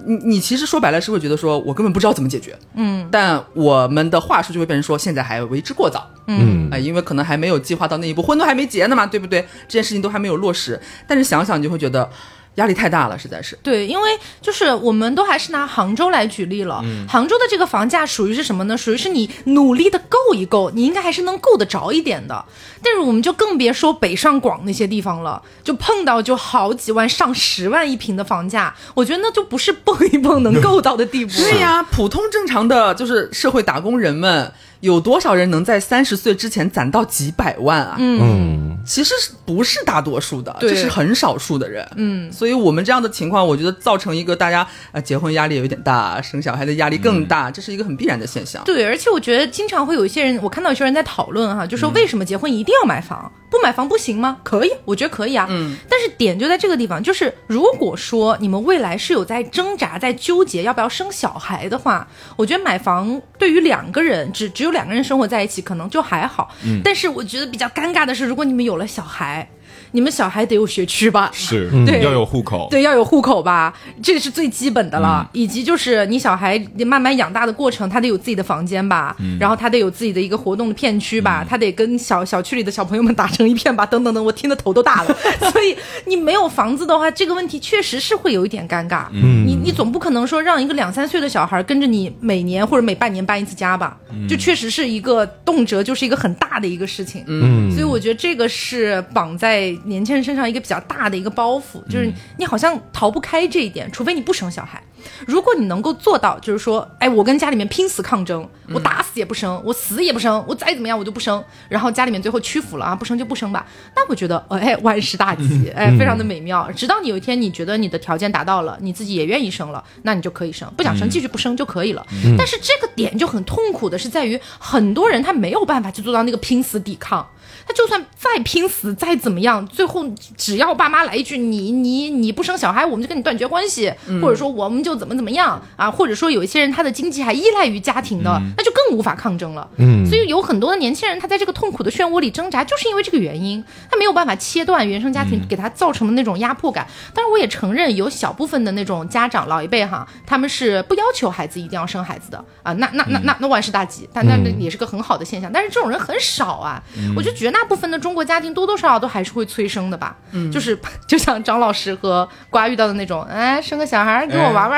[0.07, 2.57] 你你其实说白了是会觉得说我根本不知道怎么解决。
[2.75, 6.09] 嗯但我们的话术就会变成说，现在还为之过早。
[6.29, 9.43] 嗯啊，因为可能还没有计划到那一步，婚都还没结呢嘛，对不对？
[9.69, 12.11] 这件事情都还没有落实，但是想想你就会觉得
[12.57, 13.57] 压力太大了，实在是。
[13.63, 14.11] 对，因为
[14.43, 16.85] 就是我们都还是拿杭州来举例了。
[17.09, 18.77] 杭州的这个房价属于是什么呢？
[18.77, 22.45] 属于是你努力的够一够，你应该还是能够得着一点的。
[22.83, 31.33] 但是我们就更别说北上广那些地方了，就碰到就好几万、上十万一平的房价，我觉得那就不是蹦一蹦能够到的地步。
[31.37, 37.97] 对呀，普通正常的就是社会打工人们，有多少人能在三十岁之前攒到几百万啊？
[37.99, 41.85] 嗯其实是不是大多数的，这是很少数的人。
[41.97, 48.63] 嗯，所以我们这样的情况，我觉得造成一个大家呃结婚压力有一点大，生小孩的压力更大，这是一个很必然的现象。
[48.65, 53.33] 对，而且我觉得经常会有一些人，我看到有些人在讨论哈，就说为什么结婚一定要买房？
[53.51, 54.39] 不买房不行吗？
[54.45, 55.47] 可以，我觉得可以啊。
[55.49, 66.55] 嗯，但是点就在这个地方，就是如果说你们未来是有在挣扎、在纠结要不要生小孩的话，我觉得买房对于两个人只只有两个人生活在一起，可能就还好。
[66.65, 69.49] 嗯，但是我觉得比较尴尬的是，如果你们有了小孩，
[69.93, 71.31] 你们小孩得有学区吧？
[71.33, 73.73] 是对要有户口，对，要有户口吧，
[74.03, 75.29] 这个是最基本的了。
[75.33, 85.17] 以及就是你小孩慢慢养大的过程，他得有自己的房间吧，然后他得有自己的一个活动的片区吧，他得跟小小区里的小朋友们打成一片吧，等等等，我听得头都大了。
[85.53, 89.07] 所以你没有房子的话，这个问题确实是会有一点尴尬。
[89.13, 93.97] 嗯你你总不可能说让一个两三岁的小孩跟着你每年或者每半年搬一次家吧？
[94.29, 97.25] 就确实是一个动辄就是一个很大的一个事情。
[97.27, 104.83] 嗯所以我觉得这个是绑在在年轻人身上一个比较大的一个包袱，就是你好像逃不开这一点，除非你不生小孩。
[105.27, 116.71] 如果你能够做到，就是说，哎，我跟家里面拼死抗争，我打死也不生，我死也不生，我再怎么样我就不生，然后家里面最后屈服了啊，不生就不生吧，那我觉得，哎，万事大吉， 哎，非常的美妙。
[116.73, 122.07] 直到你有一天你觉得你的条件达到了，你自己也愿意生了，那你就可以生，不想生继续不生就可以了。
[122.37, 127.27] 但是这个点就很痛苦的是在于，很多人他没有办法去做到那个拼死抵抗。
[127.69, 130.05] 他就算再拼死，再怎么样，最后
[130.37, 139.69] 只要爸妈来一句“你你你不生小孩，我们就跟你断绝关系”，或者说我们就怎么怎么样啊，或者说有一些人他的经济还依赖于家庭的，那就更无法抗争了。
[139.79, 146.87] 嗯，所以有很多的年轻人他在这个痛苦的漩涡里挣扎，就是因为这个原因，他没有办法切断原生家庭给他造成的那种压迫感。
[147.13, 152.45] 当然，我也承认有小部分的那种家长老一辈哈，他们是不要求孩子一定要生孩子的。
[152.63, 155.51] 啊，那那那那那万事大吉，但那那也是个很好的现象。
[155.53, 156.81] 但是这种人很少啊，
[157.17, 160.17] 我觉得绝大部分的中国家庭多多少少都还是会催生的吧，
[160.53, 164.76] 就是 就像张老师和瓜遇到的那种，哎，生个小孩给我玩玩，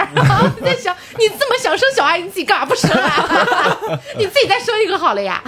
[0.59, 3.79] 你在 想你这么想生小孩，你自己干嘛不生啊？
[4.19, 5.43] 你自己再生一个好了呀。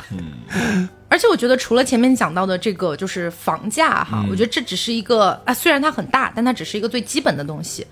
[1.10, 7.84] 而且我觉得，除了前面讲到的这个，就是房价哈，我觉得这只是一个啊，虽然它很大，但它只是一个最基本的东西。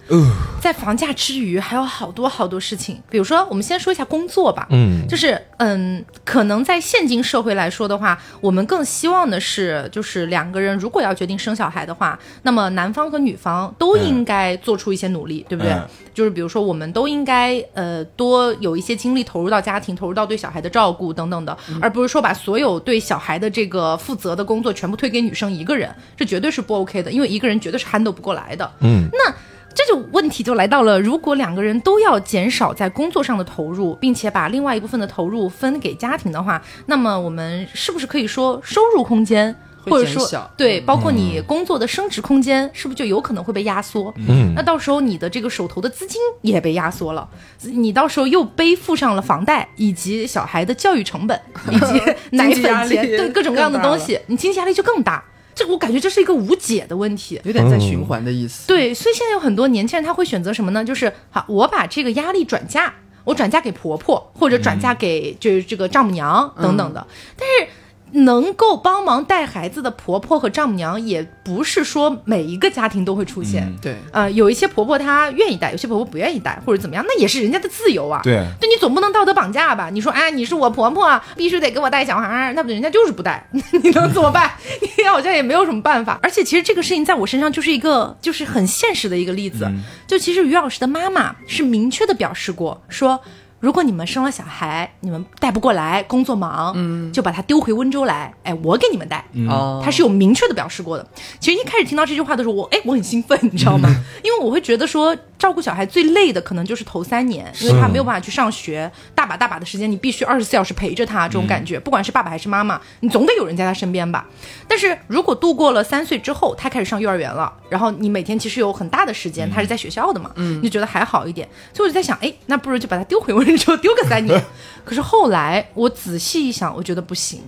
[0.61, 3.03] 在房价之余，还有好多好多事情。
[3.11, 4.69] 比如说，我们先说一下工作吧。
[4.71, 15.77] 嗯，就是嗯，可能在现今社会来说的话，我们更希望的是，就是两个人如果要决定生小孩的话，那么男方和女方都应该做出一些努力，对不对？
[16.15, 22.99] 就是比如说，我们都应该呃多有一些精力投入到家庭，投入到对小孩的照顾等等的，而不是说把所有对。
[23.09, 28.71] 小孩的这个负责的工作全部推给女生一个人，这绝对是不 OK 的，因为一个人绝对是 handle 不过来的。
[28.81, 29.33] 嗯，那
[29.73, 39.57] 这就问题就来到了，如果两个人都要减少在工作上的投入，并且把另外一部分的投入分给家庭的话，那么我们是不是可以说收入空间？
[39.89, 44.13] 或者说，对，包括你工作的升值空间，是不是就有可能会被压缩？
[44.17, 47.29] 嗯，那到时候你的这个手头的资金也被压缩了，
[47.63, 52.03] 你到时候又背负上了房贷，以及小孩的教育成本，以及
[52.37, 55.25] 奶粉钱，对各种各样的东西，你经济压力就更大。
[55.55, 58.69] 这我感觉这是一个无解的问题，有点在循环的意思。
[58.69, 60.85] 对，所以现在有很多年轻人他会选择什么呢？
[60.85, 67.73] 就是好，我把这个压力转嫁，我转嫁给婆婆，或者转嫁给就是这个丈母娘等等的，但是。
[68.13, 73.73] 能够帮忙带孩子的婆婆和丈母娘，也不是说每一个家庭都会出现。
[73.81, 78.21] 对，呃，有一些婆婆她愿意带，有些婆婆不愿意带，或者怎么样，那也是人家的自由啊。
[78.23, 79.91] 对，对你总不能道德绑架吧？
[79.91, 84.51] 你说，哎，你是我婆婆，必须得给我带小孩，那不人家就是不带， 你能怎么办？
[84.97, 86.19] 你好像也没有什么办法。
[86.23, 89.71] 而且，其实这个事情在我身上就是一个，就是很现实的一个例子。
[90.07, 93.21] 就其实于老师的妈妈是明确的表示过说。
[93.61, 101.07] 如果你们生了小孩，你们带不过来，工作忙，嗯，就把他丢回温州来，哎，我给你们带，哦，他是有明确的表示过的。
[101.41, 103.89] 其实一开始听到这句话的时候，我哎，我很兴奋， 你知道吗？
[104.23, 114.25] 因为我会觉得说，照顾小孩最累的可能就是头三年，因为他没有办法去上学，大把大把的时间，你必须二十四小时陪着他，这种感觉，不管是爸爸还是妈妈，你总得有人在他身边吧。
[114.69, 121.49] 但是如果度过了三岁之后，他开始上幼儿园了，然后你每天其实有很大的时间，他是在学校的嘛，嗯，就觉得还好一点。
[121.75, 123.48] 所以我就在想，哎，那不如就把他丢回温。
[123.57, 124.43] 就丢个三年，
[124.85, 127.43] 可是后来我仔细一想，我觉得不行。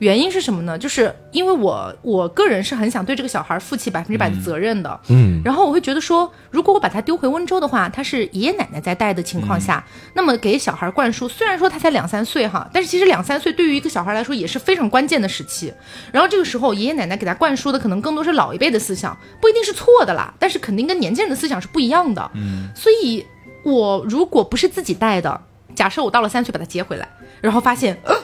[0.00, 0.76] 原因是什么呢？
[0.76, 5.00] 就是因为我我个人是很想对这个小孩负起百分之百的责任的。
[5.08, 15.72] 嗯，然后我会觉得说，如果我把他丢回温州的话，他是爷爷奶奶在带的情况下，那么给小孩灌输，虽然说他才两三岁哈，但是其实两三岁对于一个小孩来说也是非常关键的时期。
[16.12, 22.30] 然后这个时候，爷爷奶奶给他灌输的可能更多是老一辈的思想，不一定是错的啦，但是肯定跟年轻人的思想是不一样的。
[22.34, 23.24] 嗯，所以
[23.64, 25.40] 我如果不是自己带的。
[25.74, 27.08] 假设我到了三岁把他接回来，
[27.40, 28.14] 然后发现，呃，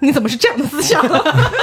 [0.00, 1.02] 你怎么是这样的思想？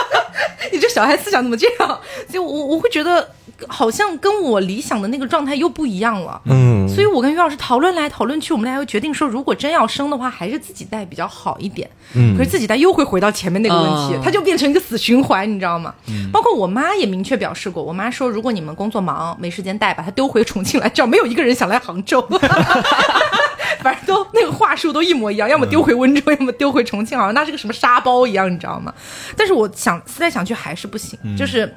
[0.73, 1.87] 你这小孩思想怎么这样？
[2.27, 3.29] 所以，我我会觉得
[3.67, 6.41] 好像跟我理想的那个状态又不一样了。
[6.45, 11.89] 嗯，所以我跟于老师讨论来讨论去，我们俩又决定说，如果真要生的话，还是自己带比较好一点。
[12.13, 15.93] 嗯，可是自己带又会回到前面那个问题，它就变成一个死循环，你知道吗？
[16.07, 22.25] 嗯，包括我妈也明确表示过，我妈说，如果你们工作忙没时间带，把他丢回重庆来，只要没有一个人想来杭州。
[23.81, 28.93] 反正都那个话术都一模一样，要么丢回温州，要么丢回重庆，好像那是个什么沙包一样，你知道吗？
[29.37, 31.71] 但是我想思来想去还是不行，就是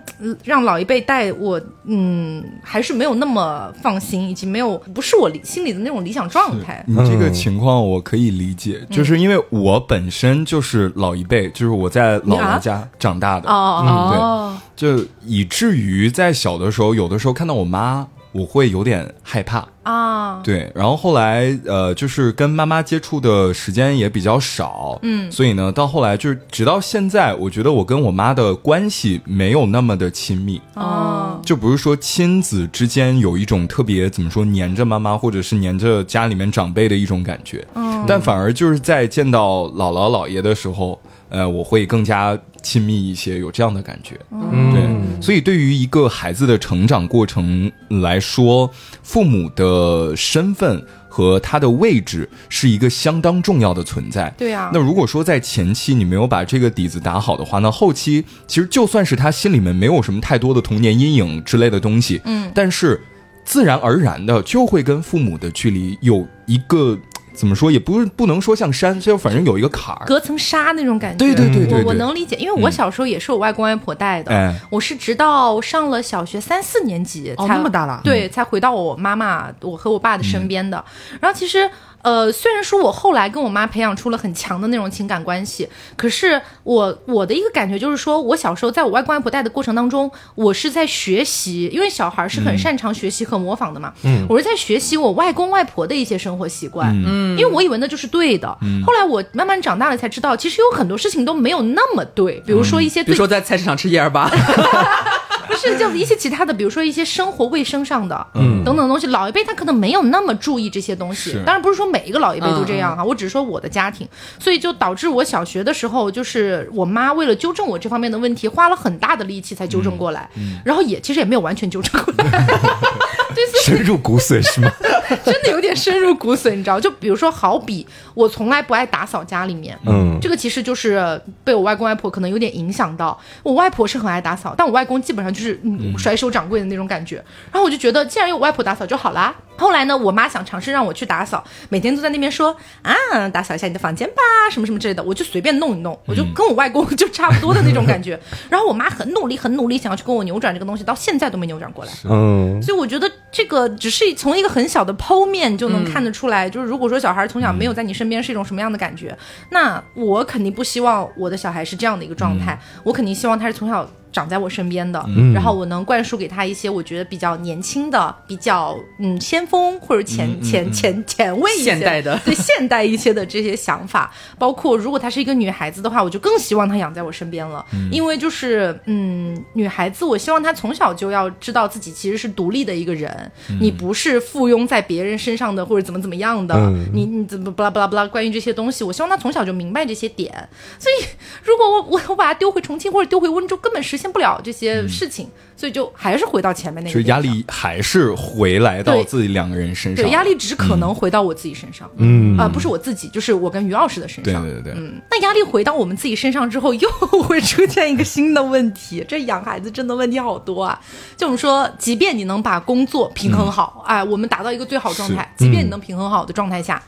[0.44, 6.84] 让老一辈带我，嗯，还是没有那么放心，以及没有不是我心里的那种理想状态。
[6.87, 18.06] 你这个情况我可以理解，就是因为我本身就是老一辈，就是我在姥姥家长大的，哦，对，就以至于在小的时候，有的时候看到我妈。
[18.32, 19.66] 我会有点害怕。
[19.82, 25.32] 啊，对，然后后来呃，就是跟妈妈接触的时间也比较少，嗯。
[25.32, 38.04] 所以呢，到后来就是直到现在，我觉得我跟我妈的关系没有那么的亲密，啊，就不是说亲子之间有一种特别怎么说黏着妈妈或者是黏着家里面长辈的一种感觉，嗯。
[38.06, 44.18] 但反而就是在见到姥姥姥爷的时候，呃，我会更加亲密一些，有这样的感觉。
[44.32, 48.70] 嗯对，所以对于一个孩子的成长过程来说，
[49.02, 54.32] 父母的身份和他的位置是一个相当重要的存在。
[54.36, 63.00] 对啊，那如果说在前期你没有把这个底子打好的话，那后期其实就算是他心里面没有什么太多的童年阴影之类的东西，嗯但是
[63.44, 66.98] 自然而然的就会跟父母的距离有一个
[67.38, 70.05] 怎么说，也不是不能说像山，就反正有一个坎儿。
[70.05, 71.18] 隔层纱那种感觉。
[71.24, 80.85] 对对对对我我能理解，因为我嗯小时候也是我外公外婆带的，哎我是直到上了小学三四年级哦才、那么大了对，才回到我妈妈我和我爸的身边的。
[81.20, 81.70] 然后其实。
[82.02, 98.48] 呃，虽然说我后来跟我妈培养出了很强的那种情感关系，可是我我的一个感觉就是说，我小时候在我外公外婆带的过程当中，我是在学习，因为小孩是很擅长学习和模仿的嘛，嗯，我是在学习我外公外婆的一些生活习惯，嗯，因为我以为那就是对的，
[98.87, 104.28] 后来我慢慢长大了才知道，其实有很多事情都没有那么对，比如说一些对比如说在菜市场吃叶儿粑，
[105.48, 111.32] 不是，就一些其他的，比如说一些生活卫生上的，嗯，等等东西，老一辈他可能没有那么注意这些东西。
[111.44, 114.06] 当然不是说每一个老一辈都这样哈，我只是说我的家庭，
[114.38, 120.28] 所以就导致我小学的时候，就是我妈为了纠正我这方面的问题，花了很大的力气才纠正过来，
[120.64, 122.46] 然后也其实也没有完全纠正过来，
[123.64, 124.70] 深入骨髓是吗？
[125.24, 126.79] 真的有点深入骨髓，你知道？
[126.79, 133.18] 就比如说，好比我从来不爱打扫家里面，嗯这个其实就是被我外公外婆可能有点影响到。
[133.42, 137.16] 我外婆是很爱打扫，但我外公基本上就是嗯甩手掌柜的那种感觉。
[137.53, 139.35] 然后我就觉得，既然有我外婆打扫就好啦。
[139.58, 148.18] 后来呢，我妈想尝试让我去打扫，每天都在那边说啊，打扫一下你的房间吧，什么什么之类的，我就随便弄一弄，我就跟我外公就差不多的那种感觉。
[148.48, 151.92] 然后我妈很努力，很努力想要去跟我扭转这个东西，到现在都没扭转过来。
[152.04, 159.16] 嗯，所以我觉得这个只是从一个很小的剖面就能看得出来，就是如果说小孩从小没有在你身边是一种什么样的感觉，
[159.50, 163.88] 那我肯定不希望我的小孩是这样的一个状态，我肯定希望他是从小。
[164.12, 172.18] 长在我身边的，然后我能灌输给他一些我觉得比较年轻的、比较嗯先锋或者前前前前卫一些现代的。
[172.24, 174.12] 对现代一些的这些想法。
[174.38, 186.86] 包括如果她是一个女孩子的话，我就更希望她养在我身边了，因为就是嗯，女孩子，我希望她从小就要知道自己其实是独立的一个人，你不是附庸在别人身上的，或者怎么怎么样的，嗯。
[186.94, 190.32] 你你怎么巴拉巴拉巴拉，关于这些东西，我希望她从小就明白这些点。
[190.78, 191.04] 所以，
[191.44, 197.08] 如果我我我把她丢回重庆或者丢回温州，根本实现不了这些事情，所以就还是回到前面那个就。
[197.08, 200.04] 压力还是回来到自己两个人身上。
[200.04, 204.42] 对压力只可能回到我自己身上，嗯啊、不是我自己，就是我跟于老师的身上。
[204.42, 206.88] 对对对对嗯，那压力回到我们自己身上之后，又
[207.24, 209.04] 会出现一个新的问题。
[209.08, 210.80] 这养孩子真的问题好多啊！
[211.16, 216.82] 就我们说，即便你能把工作平衡好，哎，我们达到一个最好状态，即便你能平衡好的状态下，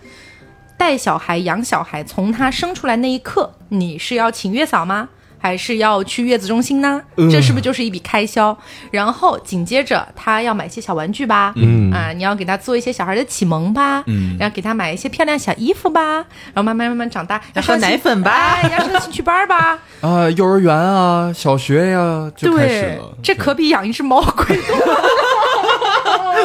[0.76, 5.08] 带小孩、养小孩，从他生出来那一刻，你是要请月嫂吗？
[5.40, 7.00] 还是要去月子中心呢？
[7.30, 8.56] 这是不是就是一笔开销？
[8.90, 11.90] 然后紧接着他要买些小玩具吧，嗯。
[11.90, 14.36] 啊，你要给他做一些小孩的启蒙吧，嗯。
[14.38, 16.16] 然后给他买一些漂亮小衣服吧，
[16.52, 18.30] 然后慢慢慢慢长大，要喝奶粉吧？
[18.30, 23.14] 哎，要上兴趣班吧， 啊，幼儿园啊，小学呀、就开始对了，。
[23.22, 25.02] 这可比养一只猫贵多了。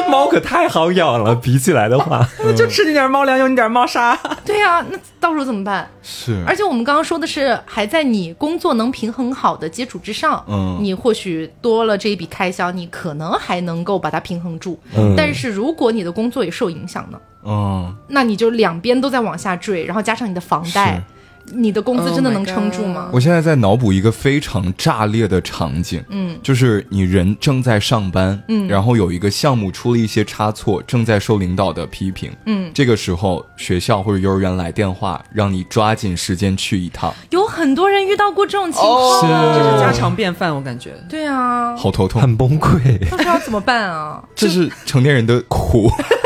[0.08, 4.18] 猫可太好养了，比起来的话， 就吃你点猫粮，用你点猫砂。
[4.44, 5.88] 对呀、那到时候怎么办？
[6.02, 10.78] 是，而且我们刚刚说的是，还在你工作能平衡好的基础之上，嗯。
[10.80, 14.78] 你或许多了这一笔开销，你可能还能够把它平衡住。
[14.96, 15.14] 嗯。
[15.16, 21.02] 但是如果你的工作也受影响呢，嗯，那你就两边都在往下坠，然后加上你的房贷，
[21.52, 23.08] 你的工资真的 Oh 能撑住吗？
[23.12, 40.94] 我现在在脑补一个非常炸裂的场景，嗯，就是你人正在上班，嗯，然后有一个项目出了一些差错，正在受领导的批评，嗯，这个时候学校或者幼儿园来电话，让你抓紧时间去一趟，有很多人遇到过这种情哦况，这是家常便饭，我感觉。
[41.08, 42.98] 对啊，好头痛，很崩溃。
[43.08, 44.22] 不知道怎么办啊？
[44.34, 45.90] 这是成年人的苦。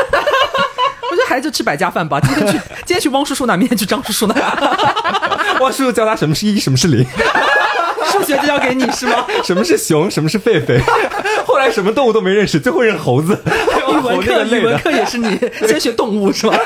[1.31, 2.19] 我觉得孩子就吃百家饭吧。
[2.19, 4.35] 今天去， 今天去汪叔叔那，明天去张叔叔那，
[5.61, 7.05] 汪叔叔教他什么是一，什么是零，
[8.11, 9.25] 数学就交给你是吗？
[9.43, 10.81] 什么是熊，什么是狒狒。
[11.45, 14.65] 后来什么动物都没认识，最后认猴子，语文课，语。
[14.65, 16.57] 文课也是你先学动物是吧？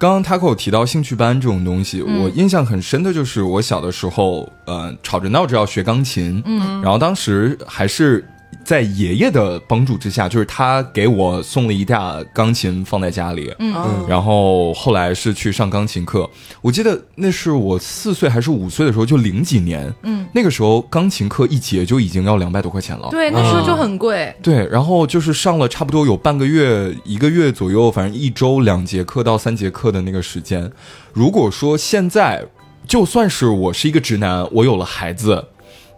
[0.00, 8.24] 刚刚 Taco 提到兴趣班这种东西，我印象很深的就是我小的时候，呃，吵着闹着要学钢琴，嗯，然后当时还是
[8.68, 13.74] 在爷爷的帮助之下，就是他给我送了一架钢琴放在家里，嗯
[14.06, 16.28] 然后后来是去上钢琴课。
[16.60, 24.36] 我记得那是我四岁还是五岁的时候，就零几年，嗯，那个时候钢琴课一节就已经要两百多块钱了，对，那时候就很贵。
[24.42, 30.70] 对，然后就是上了差不多有半个月、一个月左右，反正一周两节课到三节课的那个时间。
[31.14, 32.44] 如果说现在，
[32.86, 35.42] 就算是我是一个直男，我有了孩子，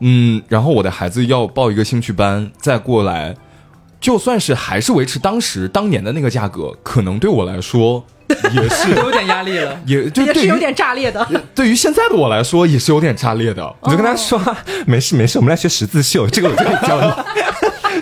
[0.01, 3.34] 嗯，然后我的孩子要报一个兴趣班，再过来，
[4.01, 9.78] 就算是还是维持当时当年的那个价格，可能对我来说 也是，有点压力了。
[9.84, 13.74] 也就对于也是有点炸裂的，对于现在的我来说，也是有点炸裂的。
[13.82, 14.40] 你就跟他说、
[14.86, 17.11] 没事没事，我们来学十字绣，这个我就可以教你。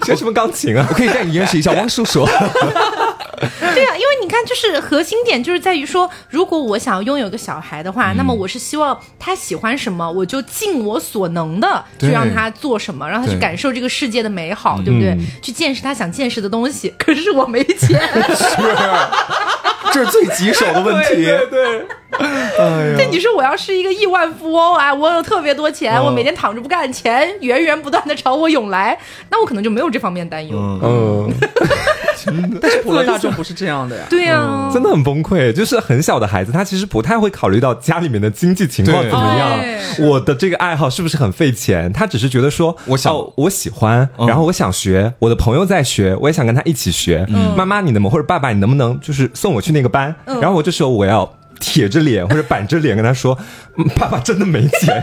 [0.05, 0.87] 学什么钢琴啊？
[0.89, 2.27] 我可以带你认识一下汪叔叔。
[4.29, 15.17] 你看，就是核心点就是在于说，如果我想要拥有一个小孩的话，那么我是希望他喜欢什么，我就尽我所能的去让他做什么，让他去感受这个世界的美好，对不对？
[15.41, 16.93] 去见识他想见识的东西。
[17.01, 17.99] 可是我没钱，
[19.95, 21.25] 这是最棘手的问题。
[21.51, 28.99] 对，那你说我要是一个亿万富翁啊，我有特别多钱，我每天躺着不干，钱源源不断的朝我涌来，
[29.31, 30.57] 那我可能就没有这方面担忧。
[30.59, 31.31] 嗯，
[32.61, 34.03] 但是普罗大众不是这样的呀。
[34.09, 35.53] 对呀、真的很崩溃。
[35.53, 41.93] 就是很小的孩子，他其实不太会考虑到家里面的经济情况怎么样对，我的这个爱好是不是很费钱。
[41.93, 47.27] 他只是觉得说，我想哦我喜欢，嗯然后我想学，我的朋友在学，我也想跟他一起学。
[47.57, 50.15] 妈妈，你能不能或者爸爸，你能不能就是送我去那个班？
[50.41, 51.38] 然后我这时候我要。
[51.59, 53.39] 铁着脸或者板着脸跟他说
[53.97, 55.01] ：“爸爸真的没钱。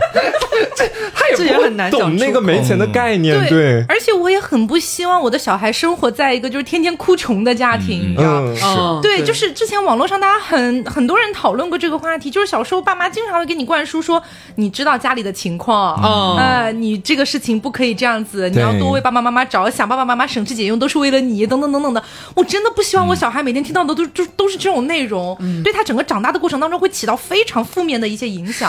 [0.74, 8.40] 这他也这很难讲懂那个没钱的概念，对，而且我也很不希望我的小孩生活在一个就是天天哭穷的家庭，你知道？
[8.40, 14.22] 嗯，嗯对，就是之前网络上大家很很多人讨论过这个话题，就是小时候爸妈经常会给你灌输说，
[14.56, 22.02] 你知道家里的情况，嗯呃，你这个事情不可以这样子，你要多为爸爸妈妈着想，爸爸妈妈省吃俭用都是为了你，等等等等的。
[22.34, 28.65] 我真的不希望我小孩每天听到的都都都是这种内容，对他整个长大的过程当中会起到非常负面的一些影响。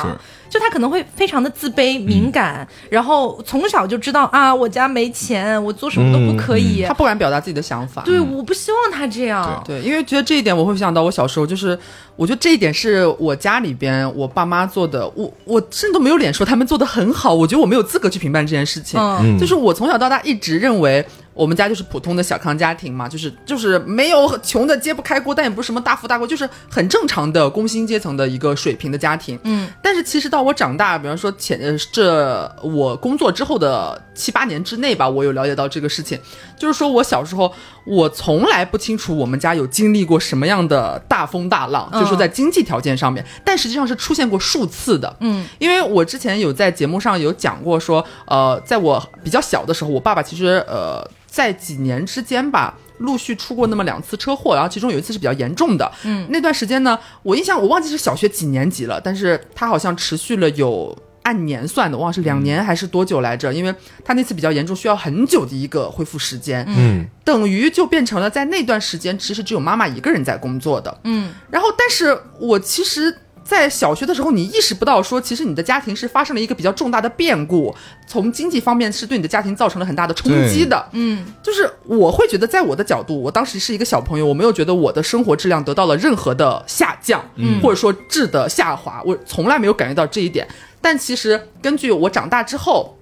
[0.50, 6.84] 就他可能会非常的自卑、敏感，然后从小就知道啊，我家没钱，我做什么都不可以。
[6.88, 8.02] 他不敢表达自己的想法。
[8.04, 9.62] 对，我不希望他这样。
[9.68, 11.78] 对，因为觉得这一点，我会想到我小时候，就是
[12.16, 18.98] 我觉得这一点是我家里边我爸妈做的，我我甚至都没有脸说他们做的很好，我觉得我没有资格去评判这件事情。
[19.00, 21.06] 嗯就是我从小到大一直认为。
[21.38, 29.40] 我们家就是普通的小康家庭嘛，就是就是没有穷的揭不开锅，但也不是什么大富大贵，就是很正常的工薪阶层的一个水平的家庭。
[29.44, 36.20] 嗯，但是其实到我长大，比方说前呃这我工作之后的七八年之内吧，我有了解到这个事情，
[36.58, 37.54] 就是说我小时候
[37.86, 45.16] 我从来不清楚我们家有经历过什么样的大风大浪，嗯就是说在经济条件上面，但实际上是出现过数次的。
[45.20, 51.08] 嗯，因为我之前有在节目上有讲过说，呃，在我比较小的时候，我爸爸其实呃
[51.38, 52.76] 在几年之间吧。
[53.00, 55.92] 陆续出过那么两次车祸，然后其中有一次是比较严重的。
[56.04, 63.54] 嗯，那段时间呢，我印象我忘记是小学几年级了，但是他好像持续了有按年算的，我忘了是两年还是多久来着？
[63.54, 63.72] 因为
[64.04, 66.66] 他那次比较严重，需要很久的一个恢复时间。
[66.68, 71.00] 嗯，等于就变成了在那段时间，其实只有妈妈一个人在工作的。
[71.04, 73.16] 嗯，然后，但是我其实，
[73.48, 77.74] 在小学的时候，你意识不到说，其实你的家庭是发生了一个比较重大的变故，
[78.06, 80.90] 从经济方面是对你的家庭造成了很大的冲击的。
[80.92, 90.46] 嗯，就是我会觉得，在我的角度，我当时是一个小朋友，我没有觉得我的生活质量得到了任何的下降，嗯或者说质的下滑，我从来没有感觉到这一点。
[90.82, 92.98] 但其实根据我长大之后，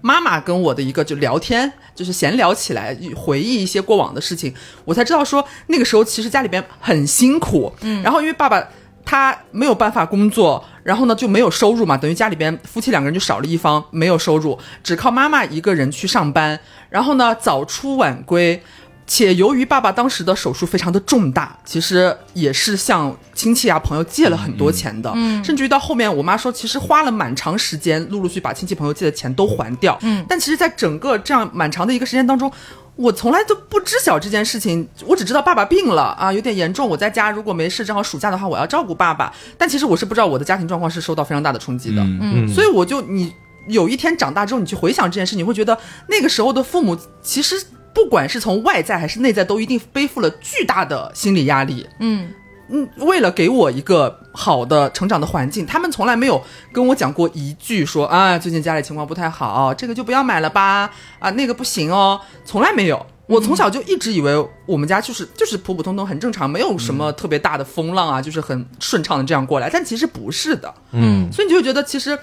[0.00, 4.52] 妈妈跟我的一个就聊天，就是闲聊起来，回忆一些过往的事情，
[4.84, 8.68] 我才知道说那个时候其实家里边很辛苦，嗯，然后因为爸爸
[9.04, 16.58] 他没有办法工作，然后呢就没有收入嘛，等于家里边夫妻两个人就少了一方没有收入，只靠妈妈一个人去上班，
[16.90, 18.62] 然后呢早出晚归。
[19.06, 32.50] 且由于爸爸当时的手术非常的重大，其实也是向亲戚啊朋友借了很多钱的，嗯，甚至于到后面，我妈说其实花了蛮长时间，陆陆续把亲戚朋友借的钱都还掉，嗯，但其实，在整个这样蛮长的一个时间当中，
[32.96, 43.32] 我从来都不知晓这件事情，我只知道爸爸病了啊，有点严重，我在家如果没事，正好暑假的话，我要照顾爸爸，但其实我是不知道我的家庭状况是受到非常大的冲击的，嗯所以我就你
[43.68, 45.76] 有一天长大之后，你去回想这件事，你会觉得
[46.08, 47.56] 那个时候的父母其实
[47.94, 51.88] 不管是从外在还是内在，都一定背负了巨大的心理压力。
[52.00, 52.28] 嗯
[52.68, 56.42] 嗯，为了给我一个好的成长的环境，他们从来没有
[56.72, 63.06] 跟我讲过一句说啊，最近家里情况不太好，这个就不要买了吧，啊，那个不行哦，从来没有。
[63.26, 64.34] 我从小就一直以为
[64.66, 70.74] 我们家就是就是普普通通很正常，没有什么特别大的风浪啊，就是很顺畅的这样过来，但其实不是的。
[70.92, 72.18] 嗯所以你就会觉得，其实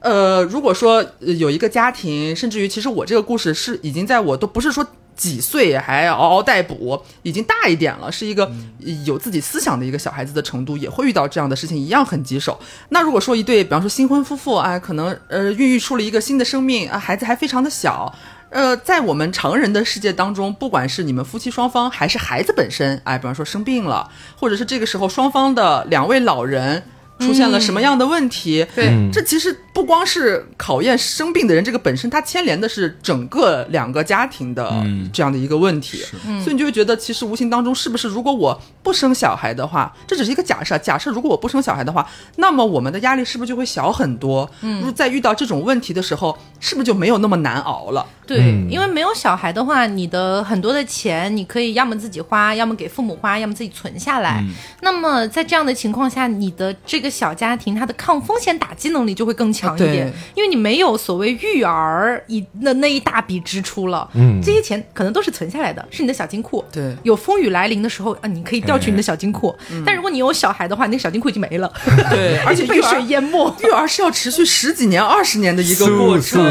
[0.00, 4.86] 呃，如果说、呃有一个家庭，甚至于其实我这个故事是已经在我都不是说
[5.16, 8.44] 几岁还嗷嗷待哺，已经大一点了，是一个
[8.84, 12.60] 呃有自己思想的一个小孩子的程度，也会遇到这样的事情，一样很棘手。
[12.90, 18.14] 那如果说一对，比方说新婚夫妇，哎，可能呃孕育出了一个新的生命啊，孩子还非常的小。
[18.48, 24.08] 呃，在我们常人的世界当中，不管是你们夫妻双方，还是孩子本身，哎，比方说生病了，
[24.38, 26.84] 或者是这个时候双方的两位老人
[27.18, 35.98] 出现了什么样的问题，对嗯这其实不光是考验生病的人这个本身，它牵连的是整个两个家庭的嗯这样的一个问题。
[36.42, 40.78] 所以你就会觉得，其实无形当中是不是，如果我不生小孩的话，这只是一个假设。
[40.78, 44.50] 假设如果我不生小孩的话，那么我们的压力是不是就会小很多？
[44.62, 48.06] 嗯，在遇到这种问题的时候，是不是就没有那么难熬了？
[48.26, 54.42] 对，嗯因为没有小孩的话，你的很多的钱，你可以要么自己花，要么给父母花，要么自己存下来。
[54.80, 64.08] 那么在这样的情况下，你的这个小家庭，它的抗风险打击能力就会更强一点，因为你没有所谓育儿一那那一大笔支出了。
[64.14, 66.64] 嗯这些钱可能都是存下来的，是你的小金库。
[66.70, 69.56] 对有风雨来临的时候啊，你可以调取你的小金库。
[69.84, 71.72] 但如果你有小孩的话，你那小金库已经没了，
[72.10, 73.54] 对， 而且 被育儿水淹没。
[73.64, 76.44] 育儿是要持续十几年、二十年的一个过程，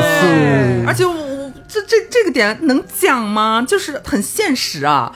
[0.87, 3.63] 而且我我这这这个点能讲吗？
[3.67, 5.15] 就是很现实啊。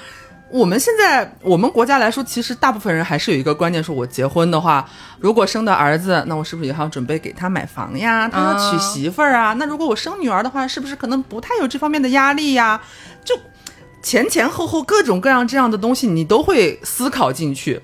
[0.51, 4.87] 我们现在我们国家来说，其实大部分人还是有一个观念，说我结婚的话，
[5.19, 8.27] 如果生的儿子，那我是不是也还要准备给他买房呀？
[8.27, 9.53] 他要娶媳妇儿啊？
[9.53, 12.81] 那如果我生女儿的话，是不是可能不太有这方面的压力呀？
[13.23, 13.37] 就
[14.01, 17.79] 前前后后各种各样这样的东西，你都会思考进去。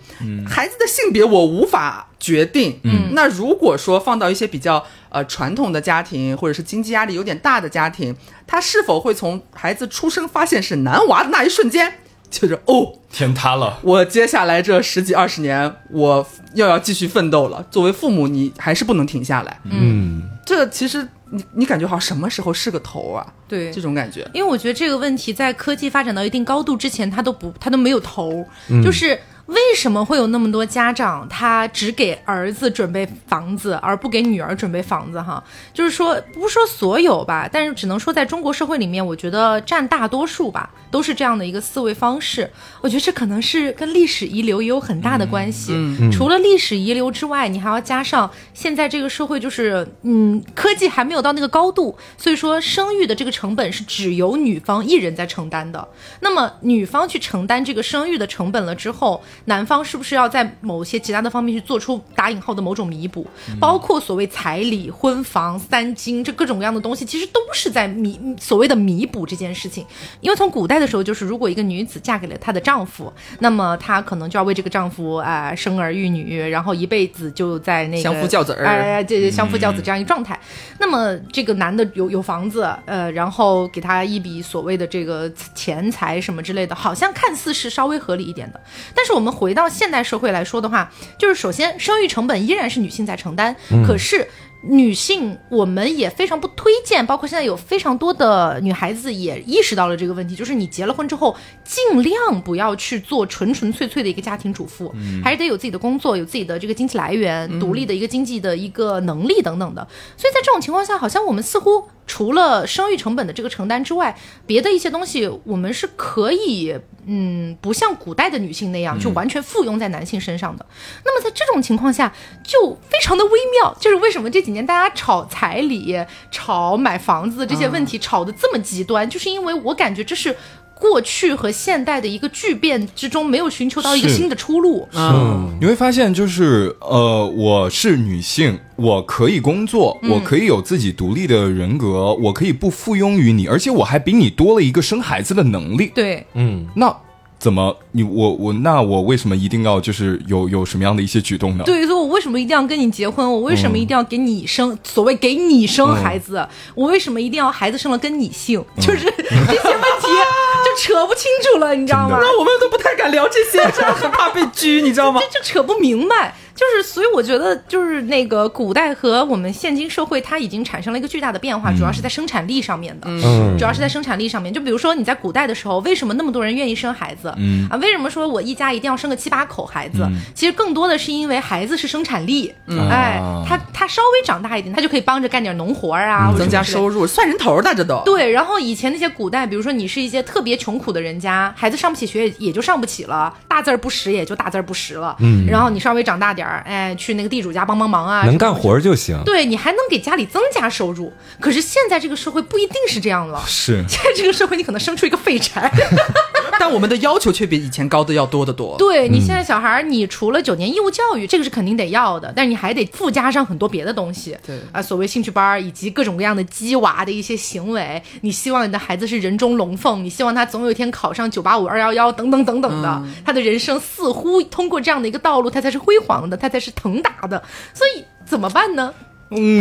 [0.48, 2.80] 孩子的性别我无法决定。
[2.84, 8.16] 嗯，那如果说放到一些比较呃传统的家庭，或者是经济压力有点大的家庭，
[8.48, 11.94] 他是否会从孩子出生发现是男娃的那一瞬间，
[12.30, 13.80] 就是哦，天塌了。
[13.82, 17.66] 我接下来这十几二十年，我又要继续奋斗了。
[17.72, 19.60] 作为父母，你还是不能停下来。
[19.64, 23.26] 嗯，这其实你你感觉好像什么时候是个头啊？
[23.48, 24.28] 对这种感觉。
[24.34, 28.46] 因为我觉得这个问题在科技发展到一定高度之前，它都不，它都没有头，
[28.84, 29.20] 就是。
[29.46, 35.22] 为什么会有那么多家长他只给儿子准备房子，而不给女儿准备房子？
[35.22, 42.50] 哈，就是说不说所有吧，但是只能说在中国社会里面，我觉得占大多数吧，都是这样的一个思维方式。
[42.80, 45.74] 我觉得这可能是跟历史遗留也有很大的关系。
[46.10, 55.86] 除了历史遗留之外，你还要加上现在这个社会就是，嗯，科技还没有到那个高度，所以说生育的这个成本是只由女方一人在承担的。
[56.22, 63.28] 那么女方去承担这个生育的成本了之后，男方是不是要在某些其他的方面去做出打引号的某种弥补？
[63.60, 69.86] 包括所谓彩礼、婚房、三金这各种各样的东西，其实都是在弥所谓的弥补这件事情。
[70.22, 80.40] 因为从古代的时候，就是如果一个女子嫁给了她的丈夫，那么她可能就要为这个丈夫啊、呃生儿育女，然后一辈子就在那个相夫教子儿哎，这相夫教子这样一个状态。
[80.80, 88.60] 那么这个男的有有房子，呃，然后给他一笔所谓的这个钱财什么之类的，好像看似是稍微合理一点的。
[88.94, 93.56] 但是我们回到现代社会来说的话，就是首先生育成本依然是女性在承担，
[93.86, 94.28] 可是。
[94.68, 104.94] 女性，我们也非常不推荐，包括现在有非常多的女孩子也意识到了这个问题，就是你结了婚之后，尽量不要去做纯纯粹粹的一个家庭主妇，
[105.24, 109.88] 还是得有自己的工作，有自己的这个经济来源，独立的一个经济的一个能力等等的。
[110.18, 120.66] 所以在这种情况下，好像我们似乎除了生育成本的这个承担之外，别的一些东西我们是可以，嗯，不像古代的女性那样，就完全附庸在男性身上的。
[121.04, 125.98] 那么在这种情况下，就非常的微妙，就是为什么这几年大家炒彩礼、
[126.32, 130.36] 炒买房子这些问题炒得这么极端，就是因为我感觉这是。
[130.80, 134.88] 过去和现代的一个巨变之中，没有寻求到一个新的出路。
[134.94, 145.92] 嗯，你会发现，就是呃，我是女性，我可以工作，我可以有自己独立的人格，我可以不附庸于你，而且我还比你多了一个生孩子的能力。
[145.96, 146.96] 对，嗯，那
[147.38, 151.64] 怎么你我我那我为什么一定要就是有有什么样的一些举动呢？
[151.66, 153.30] 对，所以我为什么一定要跟你结婚？
[153.30, 156.46] 我为什么一定要给你生、所谓给你生孩子？
[156.74, 158.64] 我为什么一定要孩子生了跟你姓？
[158.78, 162.18] 就是 这些问题就扯不清楚了，你知道吗？
[162.22, 165.22] 那我们都不太敢聊这些，真的很怕被拘，你知道吗？
[165.22, 166.36] 这就扯不明白。
[166.56, 173.08] 就是，所以我觉得，就是那个古代和我们现今社会，它已经产生了一个巨大的变化，主要是在生产力上面的。
[173.10, 174.54] 嗯主要是在生产力上面。
[174.54, 177.34] 就比如说你在古代的时候，为什么那么多人愿意生孩子？
[177.38, 180.08] 嗯啊，为什么说我一家一定要生个七八口孩子？
[180.34, 182.54] 其实更多的是因为孩子是生产力。
[182.90, 188.02] 哎啊，他他稍微长大一点，他就可以帮着干点农活儿啊，或者增加收入，算人头的这都。
[188.06, 195.16] 对，然后以前那些古代，比如说你是一些特别穷苦的人家，孩子上不起学也也就上不起了，大字儿不识也就大字儿不识了。
[195.20, 199.20] 嗯，然后你稍微长大点点儿，哎，去那个地主家帮帮忙啊，能干活就行。
[199.26, 201.12] 对你还能给家里增加收入。
[201.40, 205.72] 可是现在这个社会不一定是这样了，是现在这个社会你可能生出一个废柴。
[206.60, 208.76] 但我们的要求却比以前高的要多得多。
[208.78, 214.38] 对你现在小孩儿，你除了九年义务教育，这个是肯定得要的，但是你还得附加上很多别的东西。
[214.46, 227.42] 对啊，所谓兴趣班儿以及各种各样的鸡娃的一些行为，你希望你的孩子是人中龙凤，你希望他总有一天考上九八五、二幺幺等等等等的，他的人生似乎通过这样的一个道路，他才是辉煌的，他才是腾达的。
[227.74, 228.94] 所以怎么办呢？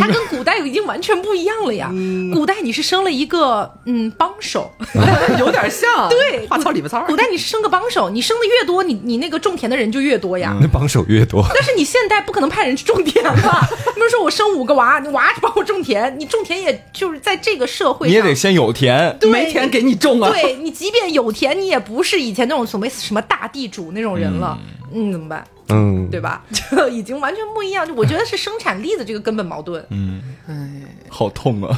[0.00, 1.90] 他跟古代已经完全不一样了呀！
[2.32, 4.70] 古代你是生了一个嗯帮手，
[5.38, 7.00] 有点像， 对话糙理不糙。
[7.06, 10.56] 古代你是生个帮手，你生的越多，你你那个种田的人就越多呀。
[10.60, 13.66] 那帮手越多， 但是你现代不可能派人去种田吧？
[13.86, 19.16] 他们说我生五个娃，你娃帮我种田，你种田也就是在这个社会上，你也得先有田。
[19.18, 20.30] 对没田给你种啊。
[20.30, 25.44] 对你即便有田，你也不是以前那种所谓什么大地主那种人了，嗯，怎么办？
[25.68, 26.44] 嗯，对吧？
[26.70, 27.86] 就已经完全不一样。
[27.86, 29.84] 就我觉得是生产力的这个根本矛盾。
[29.90, 31.76] 嗯，哎好痛啊！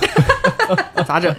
[1.07, 1.35] 咋整？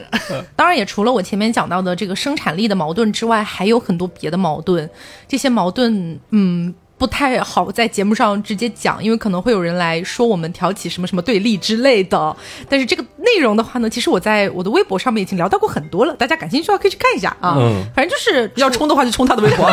[0.56, 4.90] 当然，也除了我前面讲到的这个生产力的矛盾之外，还有很多别的矛盾。
[5.28, 6.74] 这些矛盾，嗯。
[6.98, 12.36] 不太好在节目上直接讲，因为可能会有人来说我们挑起什么什么对立之类的。
[12.68, 17.56] 但是这个内容的话呢，其实我在我的微博上面已经聊到过很多了，大家感兴趣的话可以去看一下啊。
[17.58, 19.70] 嗯反正就是要冲的话就冲他的微博。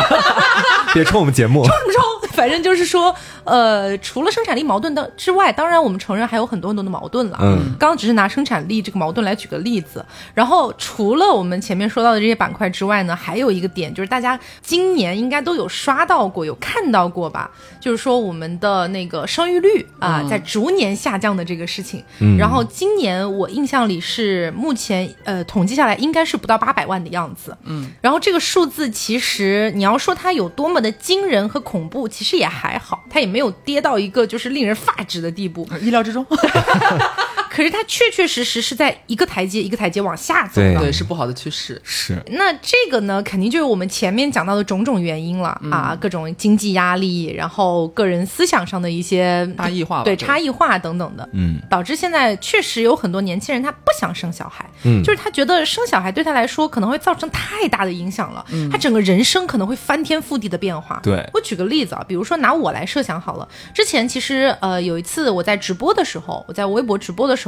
[0.93, 1.65] 别冲我们节目。
[1.65, 3.13] 冲什么冲，反正就是说，
[3.43, 7.37] 呃，除了生产力矛盾的之外，当然我们承认还有很多很多的矛盾了。
[7.41, 10.05] 嗯，刚刚只是拿生产力这个矛盾来举个例子。
[10.33, 17.49] 然后除了我们前面说到的这些板块之外呢，还有一个点就是大家今年应该都有刷到过、有看到过吧？
[17.79, 22.03] 就是说我们的那个生育率啊、在逐年下降的这个事情。
[22.19, 27.55] 嗯然后今年我印象里是目前呃统计下来应该是不到八百万的样子。
[27.63, 35.67] 嗯，然后这个数字其实你要说它有多么的惊人和恐怖，其实也还好，它也没有跌到一个就是令人发指的地步。
[35.81, 36.25] 意料之中，
[37.55, 40.81] 可是它确确实实是在一个台阶一个台阶往下走对的。
[40.81, 41.81] 对，是不好的趋势。
[41.85, 42.21] 是。
[42.31, 50.27] 那这个呢，肯定就是我们前面讲到的种种原因了、啊，各种经济压力，然后个人思想上的一些差异化对对。
[50.27, 55.01] 差异化等等的，嗯，导致现在确实有很多年轻人他不想生小孩，嗯。
[55.01, 60.99] 就是他觉得生小孩对他来说可能会造成太大的影响了，他整个人生可能会翻天覆地的变化。
[61.01, 61.25] 对。
[61.33, 67.44] 我举个例子啊，比如说拿我来设想好了，之前其实呃有一次我在直播的时候，我在微博直播的时候，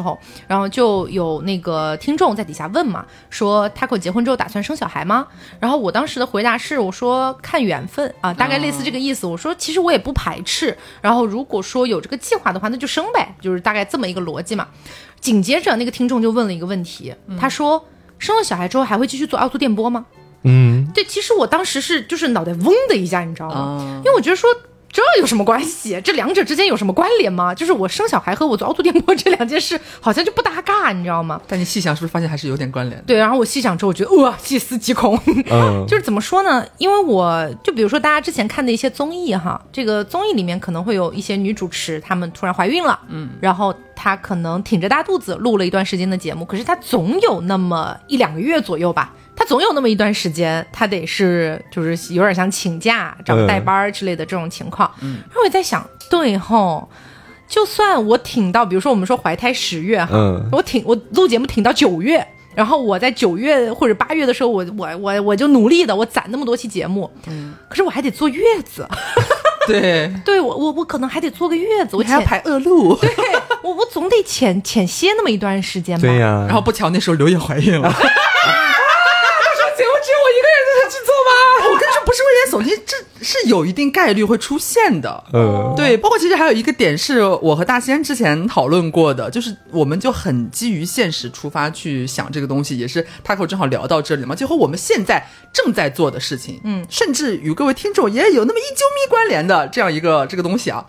[0.47, 5.27] 然后就有那个听众在底下问嘛，说 Taco 结婚之后打算生小孩吗？
[5.59, 9.27] 然后我当时的回答是，我说看缘分啊，大概类似这个意思。
[9.27, 14.67] 我说其实我也不排斥，然后如果说有这个计划的话，那就生呗，就是大概这么一个逻辑嘛。
[15.19, 17.83] 紧接着那个听众就问了一个问题，他说
[18.19, 20.05] 生了小孩之后还会继续做凹凸电波吗？
[20.43, 23.55] 嗯，对，其实我当时是就是脑袋嗡的一下，你知道吗？
[23.55, 24.49] 啊因为我觉得说
[24.89, 25.99] 这有什么关系？
[26.03, 27.53] 这两者之间有什么关联吗？
[27.53, 31.39] 就是我生小孩和我做凹凸电波这两件事好像就不搭嘎，你知道吗？
[31.47, 33.01] 但你细想，是不是发现还是有点关联？
[33.05, 35.19] 对，然后我细想之后，我觉得哇，细思极恐。
[35.51, 36.65] 嗯就是怎么说呢？
[36.77, 49.13] 因为我就比如说大家之前看的一些综艺哈，这个综艺里面可能会有一些女主持，她们突然怀孕了，嗯，然后她可能挺着大肚子录了一段时间的节目，可是她总有那么一两个月左右吧。
[49.37, 54.91] 她总有那么一段时间，他得是就是有点像请假、找个代班之类的这种情况。
[55.01, 56.89] 嗯，然后我也在想，对吼，
[57.47, 60.49] 就算我挺到，比如说我们说怀胎十月哈，嗯。
[60.51, 68.87] 我挺我录节目挺到九月，然后我在九月或者八月的时候，我我我我就努力的，我攒那么多期节目，嗯，可是我还得坐月子，
[69.67, 73.09] 对， 对我我我可能还得坐个月子，我还要排恶露， 对
[73.61, 77.93] 我我总得浅浅歇那么一段时间吧，对呀、然后不巧那时候刘烨怀孕了。
[79.77, 81.29] 节目只有我一个人在去做吗？
[81.69, 81.93] 我跟你
[82.61, 85.23] 说，不是危言耸听，这是有一定概率会出现的。
[85.33, 100.85] 嗯，对，包括其实还有一个点是我和大仙之前讨论过的，就是我们就很基于现实出发去想这个东西，也是 Taco 正好聊到这里嘛，就和我们现在正在做的事情，嗯甚至与各位听众也有那么一啾咪关联的这样一个这个东西啊。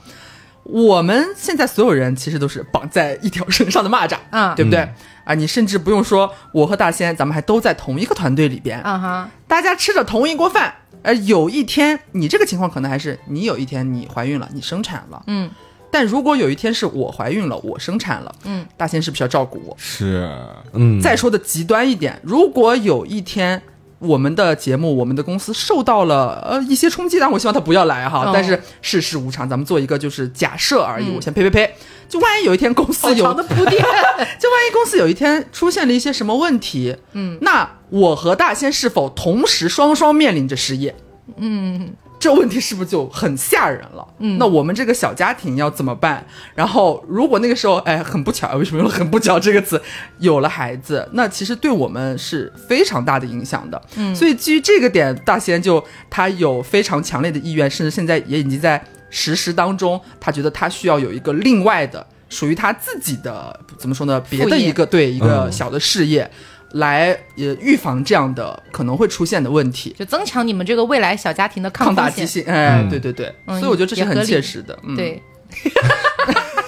[0.64, 4.86] 我们现在所有人其实都是绑在一条绳上的蚂蚱，啊对不对？
[5.24, 15.50] 啊，你甚至不用说，我和大仙，咱们还都在同一个团队里边，啊哈，大家吃着同一锅饭，而有一天你这个情况可能还是你有一天你怀孕了，你生产了，嗯
[15.90, 19.74] 但如果有一天是我怀孕了，我生产了，嗯，大仙是不是要照顾我？
[19.78, 20.30] 是，
[20.74, 23.62] 嗯，再说的极端一点，如果有一天
[23.98, 28.26] 我们的节目、我们的公司受到了呃一些冲击，但我希望他不要来哈。
[28.26, 31.06] 哦但是世事无常，咱们做一个就是假设而已。
[31.06, 31.74] 嗯我先呸呸呸，
[32.08, 33.82] 就万一有一天公司有长的铺垫，
[34.40, 40.94] 就万一公司有一天出现了一些什么问题，嗯，那我和大仙是否同时双双面临着失业？
[41.36, 44.06] 嗯，这问题是不是就很吓人了？
[44.18, 46.26] 嗯，那我们这个小家庭要怎么办？
[46.54, 49.80] 然后如果那个时候，哎，很不巧，为什么用了“很不巧”这个词？
[50.18, 53.80] 有了孩子，那其实对我们是非常大的影响的。
[53.96, 60.00] 嗯，所以基于这个点，大仙就他有非常强烈的意愿，甚至现在也已经在实施当中。
[60.20, 64.22] 他觉得他需要有一个另外的属于他自己的怎么说呢？
[64.28, 66.30] 别的一个对一个小的事业。
[66.72, 72.44] 来也预防这样的可能会出现的问题，就增强你们这个未来小家庭的抗打击性。
[72.44, 74.78] 哎，对对对，所以我觉得这是很切实的。
[74.94, 75.22] 对。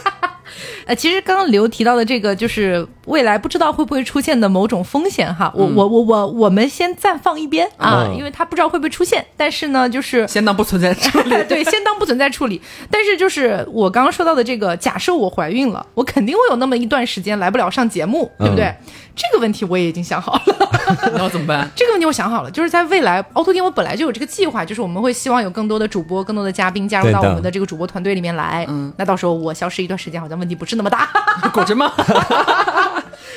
[0.91, 5.53] 呃，其实刚刚刘提到的这个，就是未来不知道会不会出现的某种风险哈。
[5.55, 9.25] 我我我我我们先暂放一边啊，因为他不知道会不会出现。
[9.37, 11.31] 但是呢，就是先当不存在处理。
[11.47, 12.61] 对，先当不存在处理。
[12.91, 18.75] 但是就是我刚刚说到的这个，假设我怀孕了，我肯定会有那么一段时间来不了上节目，对不对？
[19.15, 20.43] 这个问题我也已经想好了，
[21.15, 21.69] 那我怎么办？
[21.77, 28.65] 这个问题我想好了，就是在未来凹凸电我本来就有这个计划，就是我们会希望有更多的主播、更多的嘉宾加入到我们的这个主播团队里面来。
[28.69, 31.09] 嗯，那到时候我消失一段时间，好像问题不是那么大，
[31.53, 31.93] 果真吗？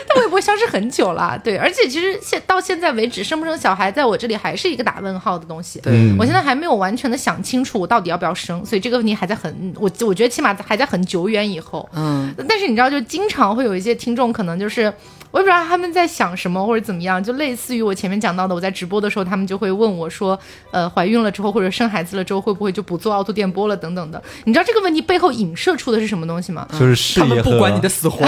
[0.06, 1.40] 但我也不会消失很久了。
[1.44, 5.80] 对，而且其实现到现在为止，生不生小孩在我这里还是一个打问号的东西。
[5.80, 11.90] 对，我现在还没有完全的想清楚我到底要不要生，所以这个问题还在很我我觉得起码还在很久远以后。
[11.94, 14.94] 嗯，但是你知道，就经常会有一些听众可能就是。
[15.34, 24.22] 我也不知道他们在想什么或者怎么样，就类似于我前面讲到的，我在直播的时候，他们就会问我说，呃，怀孕了之后或者生孩子了之后，会不会就不做凹凸电波了等等的？
[24.46, 26.68] 你知道这个问题背后影射出的是什么东西吗？
[26.74, 28.24] 就是事业不管你的死活，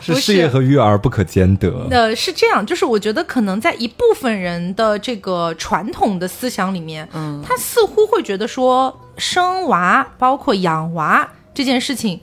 [0.00, 1.86] 是事业和育儿不可兼得。
[1.92, 12.18] 呃，是这样，就是我觉得可能在一部分人的这个传统的思想里面，嗯，他似乎会觉得说生娃包括养娃这件事情。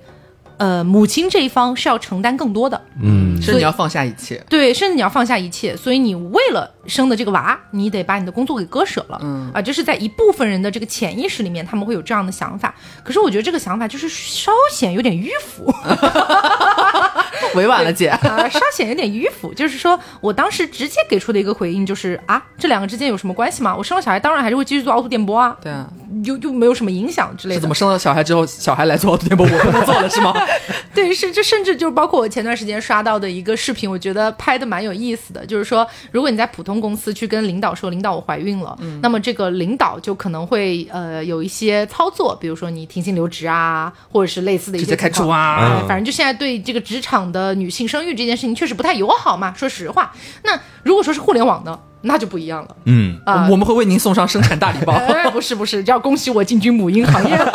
[0.58, 9.52] 呃，母亲这一方是要承担更多的，嗯，甚至你要放下一切，对，甚至你要放下一切，所以你为了生的这个娃，你得把你的工作给割舍了，嗯。
[9.54, 12.74] 啊，这是在一部分人的这个潜意识里面，他们会有这样的想法。
[13.04, 15.66] 可是我觉得这个想法就是稍显有点迂腐，
[17.56, 19.54] 委婉了姐啊，稍显有点迂腐。
[19.54, 23.76] 就是说我当时直接给出的一个回应就是啊，这两个之间有什么关系吗？
[23.76, 25.88] 我生了小孩，当然还是会继续做凹凸电波啊，对啊，
[26.24, 27.62] 又又没有什么影响之类的。
[27.62, 30.34] 怎么生了小孩之后， 小孩来做凹凸电波，我不能做了是吗？
[30.94, 35.46] 对，是这甚至就是包括我前段时间刷到的一个视频，我觉得拍的蛮有意思的。
[35.46, 49.54] 就是说，如果你在普通公司去跟领导说，领导我怀孕了，那么这个领导就可能会呃有一些操作，比如说你停薪留职啊，或者是类似的一些直接开除啊，反正就现在对这个职场的女性生育这件事情确实不太友好嘛。
[49.56, 50.12] 说实话，
[50.44, 52.76] 那如果说是互联网的，那就不一样了。
[52.86, 54.94] 嗯啊，我们会为您送上生产大礼包。
[55.32, 57.38] 不是不是，要恭喜我进军母婴行业。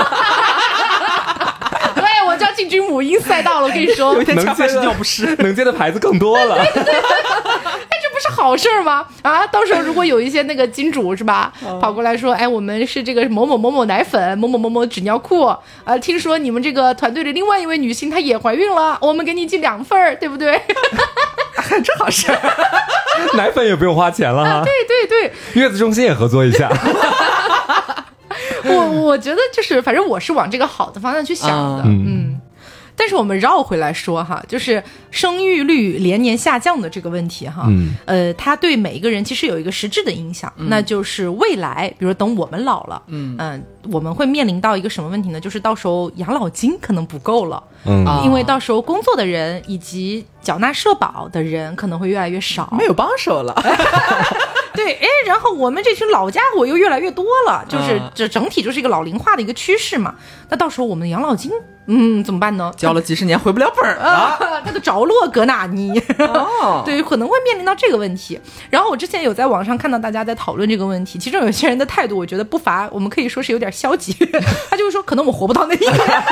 [2.38, 6.58] 就要进军母婴赛道了，我跟你说，有一天恰饭是尿不湿， 能接的牌子更多了。
[8.16, 9.04] 不是好事吗？
[9.20, 11.52] 啊，到时候如果有一些那个金主是吧，
[11.82, 15.42] 跑过来说，哎，我们是这个某某某某奶粉，某某某某纸尿裤，
[15.84, 20.58] 啊，听说你们这个团队的另外一位女性她也怀孕了，我们给你寄两份儿，对不对？
[21.84, 22.32] 这好事，
[23.36, 24.64] 奶粉也不用花钱了哈。
[24.64, 26.70] 对对对，月子中心也合作一下。
[28.64, 32.35] 我我觉得就是，反正我是往这个好的方向去想的，嗯。
[32.96, 37.68] 但是我们绕回来说哈，就是生育率连年下降的这个问题哈，
[38.06, 43.36] 呃，它对每一个人其实有一个实质的影响，那就是未来，比如等我们老了，嗯。
[43.38, 45.38] 嗯，我们会面临到一个什么问题呢？
[45.38, 53.54] 就是到时候养老金可能不够了，嗯，因为到时候工作的人以及缴纳社保的人可能会越来越少，没有帮手了。
[54.76, 60.14] 对，哎，然后我们这群老家伙又越来越多了，就是这整体就是一个老龄化的一个趋势嘛。
[60.48, 61.50] 那到时候我们的养老金，
[61.86, 62.70] 嗯，怎么办呢？
[62.76, 66.02] 交了几十年回不了本儿啊，那个着落搁哪呢？
[66.18, 68.38] 哦，对，可能会面临到这个问题。
[68.70, 74.12] 然后我之前有在网上看到大家在讨论这个问题，其中有些人的态度，我觉得不乏，我们可以说是有点消极。
[74.70, 76.22] 他就是说，可能我活不到那一天。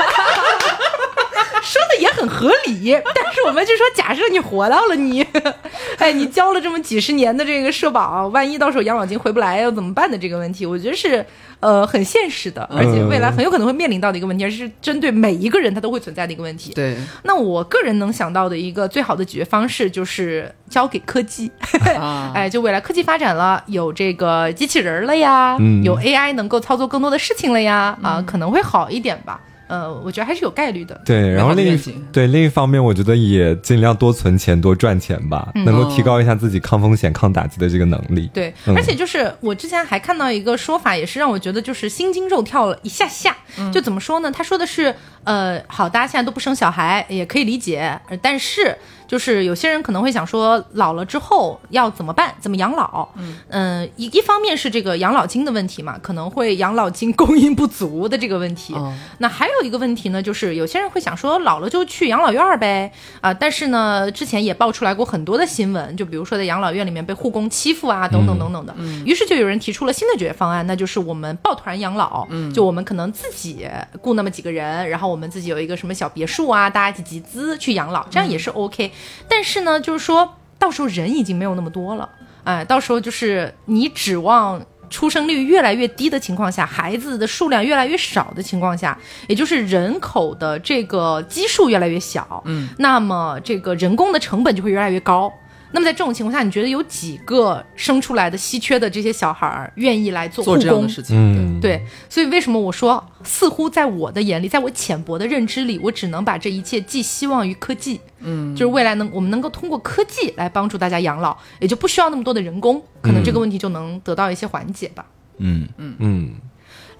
[1.75, 5.25] 说的也很合理， 但是我们就说，假设你活到了你，
[5.99, 11.25] 哎，你交了这么几十年的这个社保，万一到时候养老金回不来要怎么办的这个问题，我觉得是
[11.59, 16.73] 呃很现实的，而且未来很有可能会面临到的一个问题，而是针对每一个人他都会存在的一个问题。
[16.73, 21.51] 对，那我个人能想到的一个最好的解决方式就是交给科技，
[22.33, 29.41] 哎，就未来科技发展了，有这个机器人了呀，有 AI 能够操作更多的事情了呀，啊，可能会好一点吧。
[29.67, 30.99] 呃，我觉得还是有概率的。
[31.05, 31.77] 对，然后另一
[32.11, 38.29] 对另一方面，我觉得也尽量多存钱、多赚钱吧，能够提高一下自己抗风险、抗打击的这个能力。
[38.33, 43.35] 对，而且就是我之前还看到一个说法，也是让我觉得就是心惊肉跳了一下下。
[43.73, 44.31] 就怎么说呢？
[44.31, 44.93] 他说的是，
[45.23, 48.77] 呃，好，大家现在都不生小孩也可以理解，但是
[49.07, 52.33] 就是有些人可能会想说，老了之后要怎么办？
[52.39, 53.07] 怎么养老？
[53.49, 58.73] 嗯，一一方面是这个养老金的问题嘛，可能会养老金供应不足的这个问题。
[58.73, 62.91] 哦那还有一个问题呢，就是有些人会想说，老了就去养老院儿呗，
[63.21, 68.73] 啊、但是呢，之前也爆出来过很多的新闻，就比如说在养老院里面被护工欺负啊，等等等等的。
[69.05, 73.67] 于是就有人提出了新的解决方案，那就是我们抱团养老，嗯就我们可能自己
[74.01, 78.91] 雇那么几个人，然后我们自己有一个什么小别墅啊，大家一起集资去养老，这样也是 OK。
[79.27, 82.09] 但是呢，就是说到时候人已经没有那么多了，
[82.43, 84.65] 哎，到时候就是你指望。
[84.87, 95.33] 出生率越来越低的情况下，孩子的数量越来越少的情况下，也就是人口的这个基数越来越小，嗯，那么这个人工的成本就会越来越高。
[95.75, 100.87] 那么在这种情况下，你觉得有几个生出来的稀缺的这些小孩儿愿意来做这样的工？
[100.87, 107.99] 事情，嗯，对，所以为什么我说，似乎在我的眼里，在我浅薄的认知里，我只能把这一切寄希望于科技。
[108.21, 115.05] 嗯，就是未来能我们能够通过科技来帮助大家养老，也就不需要那么多的人工，可能这个问题就能得到一些缓解吧。
[115.39, 116.29] 嗯嗯嗯，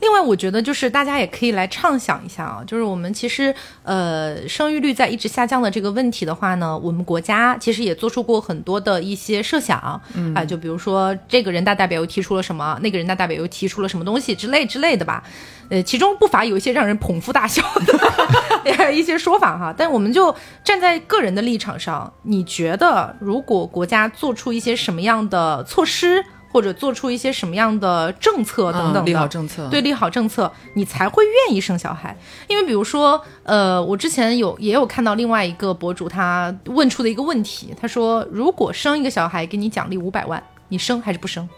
[0.05, 15.23] 另外，我觉得就是大家也可以来畅想一下啊，就是我们其实呃生育率在一直下降的这个问题的话呢，我们国家其实也做出过很多的一些设想，嗯啊，就比如说这个人大代表又提出了什么，那个人大代表又提出了什么东西之类之类的吧，
[15.69, 26.23] 呃，其中不乏有一些让人捧腹大笑的 一些说法哈，但我们就站在个人的立场上，你觉得如果国家做出一些什么样的措施？
[26.55, 32.17] 或者做出一些什么样的政策等等利好政策对利好政策，你才会愿意生小孩。
[32.47, 41.49] 因为比如说，呃，我之前有也有看到另外一个博主他问出的一个问题，他说，如果生一个小孩给你奖励五百万，你生还是不生？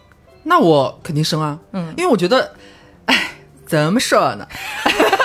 [0.41, 2.55] 那我肯定生啊，嗯因为我觉得，
[3.05, 3.33] 哎，
[3.67, 4.47] 怎么说呢？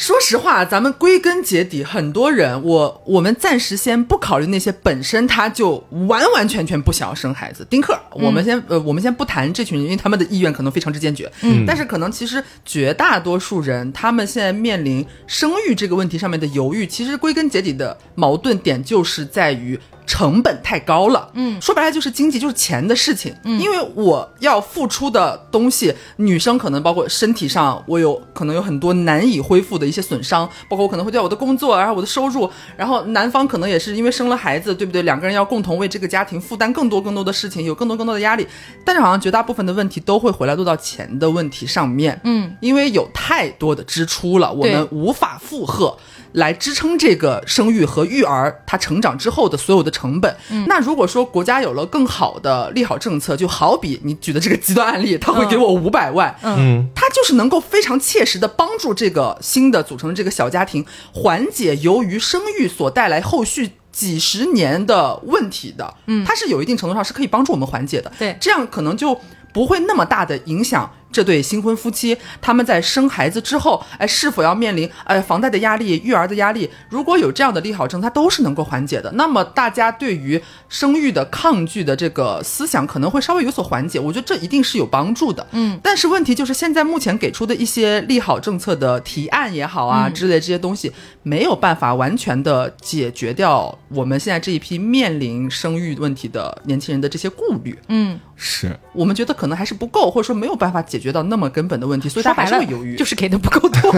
[0.00, 5.76] 说实话，咱们归根结底，很多人，我我们暂时先不考虑那些本身他就
[6.08, 19.78] 完完全全不想要生孩子，丁克，我们先呃，我们先不谈这群人，因为他们的意愿可能非常之坚决，嗯，但是可能其实绝大多数人，他们现在面临生育这个问题上面的犹豫，其实归根结底的矛盾点就是在于。
[20.10, 23.32] 成本太高了，嗯，说白了就是经济，就是钱的事情。
[23.44, 35.02] 嗯，因为我要付出的东西，女生可能包括身体上，我有可能有很多难以恢复的一些损伤，包括我可能会对我的工作，然后我的收入，然后男方可能也是因为生了孩子，对不对？
[35.02, 38.44] 两个人要共同为这个家庭负担更多更多的事情，有更多更多的压力。
[38.84, 45.96] 但是好像绝大部分的问题都会回来落到钱的问题上面，嗯，因为有太多的支出了，我们无法负荷。
[46.32, 50.36] 来支撑这个生育和育儿他成长之后的所有的成本。
[50.50, 50.64] 嗯。
[50.68, 63.72] 那如果说国家有了更好的利好政策，就好比你举的这个极端案例，他会给我五百万，嗯，它就是能够非常切实的帮助这个新的组成的这个小家庭缓解由于生育所带来后续。
[63.92, 68.34] 几十年的问题的，嗯，它是有一定程度上是可以帮助我们缓解的，对。
[68.40, 69.20] 这样可能就
[69.52, 76.70] 不会那么大的影响这对新婚夫妻他们在生孩子之后，哎，是否要面临哎房贷的压力、育儿的压力？
[76.88, 79.10] 如果有这样的利好政策，它都是能够缓解的。
[79.12, 85.46] 那么大家对于生育的抗拒的这个思想可能会稍微有所缓解，我觉得这一定是有帮助的。
[85.52, 90.92] 嗯，但是问题就是现在目前给出的一些利好政策的提案也好啊、之类这些东西，
[91.22, 97.78] 没有办法完全的解决掉我们现在这一批面临生育问题的年轻人的这些顾虑。
[97.88, 102.96] 嗯，是，我们觉得可能还是不够，或者说没有办法解决到那么根本的问题，所以他说白了还是会犹豫。
[102.96, 103.92] 就是给的不够多。